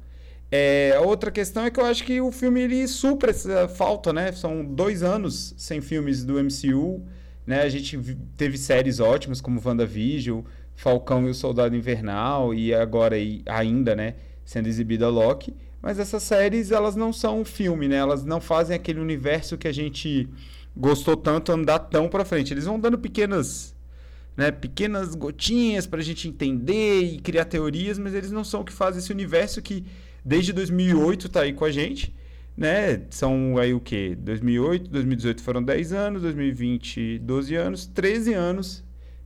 É, 0.50 0.98
outra 1.04 1.30
questão 1.30 1.66
é 1.66 1.72
que 1.72 1.80
eu 1.80 1.86
acho 1.86 2.04
que 2.06 2.22
o 2.22 2.32
filme 2.32 2.62
ele 2.62 2.88
supra 2.88 3.32
essa 3.32 3.68
falta, 3.68 4.14
né? 4.14 4.32
São 4.32 4.64
dois 4.64 5.04
anos 5.04 5.54
sem 5.58 5.82
filmes 5.82 6.24
do 6.24 6.42
MCU, 6.42 7.04
né? 7.46 7.62
A 7.62 7.70
gente 7.70 7.98
teve 8.38 8.58
séries 8.58 9.00
ótimas 9.00 9.42
como 9.42 9.62
WandaVision, 9.64 10.42
Falcão 10.76 11.28
e 11.28 11.32
o 11.32 11.34
Soldado 11.34 11.76
Invernal 11.76 12.54
e 12.54 12.74
agora 12.74 13.18
e 13.18 13.44
ainda, 13.46 13.96
né? 13.96 14.16
Sendo 14.46 14.68
exibida 14.68 15.10
Loki. 15.10 15.54
Mas 15.82 16.00
essas 16.00 16.24
séries, 16.24 16.72
elas 16.72 16.96
não 16.96 17.12
são 17.12 17.42
um 17.42 17.46
filme, 17.46 17.88
né? 17.88 17.98
Elas 17.98 18.24
não 18.24 18.40
fazem 18.40 18.76
aquele 18.76 19.00
universo 19.00 19.58
que 19.58 19.68
a 19.68 19.74
gente 19.74 20.30
gostou 20.76 21.18
tanto 21.18 21.52
andar 21.52 21.80
tão 21.80 22.08
para 22.08 22.24
frente. 22.24 22.54
Eles 22.54 22.66
vão 22.66 22.80
dando 22.80 22.98
pequenas 22.98 23.76
né, 24.38 24.52
pequenas 24.52 25.16
gotinhas 25.16 25.88
para 25.88 26.00
a 26.00 26.04
gente 26.04 26.28
entender 26.28 27.02
e 27.02 27.18
criar 27.18 27.46
teorias, 27.46 27.98
mas 27.98 28.14
eles 28.14 28.32
não 28.32 28.44
são 28.44 28.62
o 28.62 28.64
que 28.64 28.72
faz 28.72 28.96
esse 28.96 29.12
universo 29.12 29.64
que 29.64 29.84
desde 30.28 30.52
2008 30.52 31.28
está 31.28 31.42
aí 31.44 31.54
com 31.54 31.64
a 31.64 31.72
gente, 31.72 32.14
né? 32.56 33.02
São 33.10 33.58
aí 33.58 33.74
o 33.74 33.80
que? 33.80 34.14
2008, 34.16 34.90
2018 34.90 35.42
foram 35.42 35.64
10 35.64 35.94
anos, 35.94 36.22
2020 36.22 37.20
12 37.20 37.56
anos, 37.56 37.88
13 37.88 38.34
anos 38.34 38.84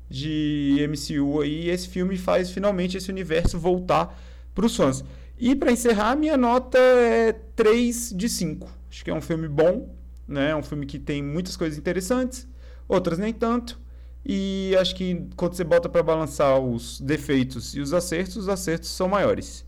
de 0.07 0.77
MCU 0.87 1.41
aí, 1.41 1.65
e 1.65 1.69
esse 1.69 1.87
filme 1.87 2.17
faz 2.17 2.51
finalmente 2.51 2.97
esse 2.97 3.09
universo 3.09 3.57
voltar 3.57 4.15
para 4.53 4.63
os 4.63 4.75
fãs. 4.75 5.03
E 5.39 5.55
para 5.55 5.71
encerrar, 5.71 6.15
minha 6.15 6.37
nota 6.37 6.77
é 6.77 7.33
3 7.55 8.13
de 8.15 8.29
5. 8.29 8.69
Acho 8.87 9.03
que 9.03 9.09
é 9.09 9.13
um 9.13 9.21
filme 9.21 9.47
bom, 9.47 9.95
né? 10.27 10.51
É 10.51 10.55
um 10.55 10.61
filme 10.61 10.85
que 10.85 10.99
tem 10.99 11.23
muitas 11.23 11.57
coisas 11.57 11.79
interessantes, 11.79 12.47
outras 12.87 13.17
nem 13.17 13.33
tanto. 13.33 13.81
E 14.23 14.75
acho 14.79 14.95
que 14.95 15.25
quando 15.35 15.55
você 15.55 15.63
bota 15.63 15.89
para 15.89 16.03
balançar 16.03 16.59
os 16.59 17.01
defeitos 17.01 17.73
e 17.73 17.79
os 17.79 17.91
acertos, 17.91 18.37
os 18.37 18.49
acertos 18.49 18.89
são 18.89 19.07
maiores. 19.07 19.65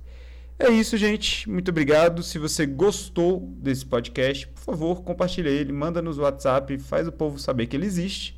É 0.58 0.70
isso, 0.70 0.96
gente. 0.98 1.50
Muito 1.50 1.70
obrigado. 1.70 2.24
Se 2.24 2.38
você 2.38 2.66
gostou 2.66 3.40
desse 3.58 3.86
podcast, 3.86 4.48
por 4.48 4.62
favor, 4.62 5.04
compartilhe 5.04 5.50
ele, 5.50 5.74
manda 5.74 6.02
nos 6.02 6.18
WhatsApp, 6.18 6.78
faz 6.80 7.08
o 7.08 7.12
povo 7.12 7.40
saber 7.40 7.68
que 7.68 7.76
ele 7.76 7.86
existe. 7.86 8.38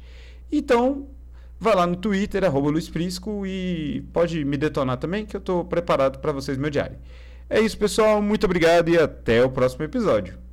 Então, 0.51 1.07
vai 1.59 1.75
lá 1.75 1.85
no 1.85 1.95
Twitter, 1.95 2.43
arroba 2.43 2.69
Luiz 2.69 2.89
Prisco, 2.89 3.45
e 3.45 4.03
pode 4.13 4.43
me 4.45 4.57
detonar 4.57 4.97
também, 4.97 5.25
que 5.25 5.35
eu 5.35 5.39
estou 5.39 5.65
preparado 5.65 6.19
para 6.19 6.31
vocês 6.31 6.57
me 6.57 6.67
odiarem. 6.67 6.97
É 7.49 7.59
isso, 7.59 7.77
pessoal. 7.77 8.21
Muito 8.21 8.45
obrigado 8.45 8.89
e 8.89 8.97
até 8.97 9.43
o 9.43 9.49
próximo 9.49 9.83
episódio. 9.83 10.44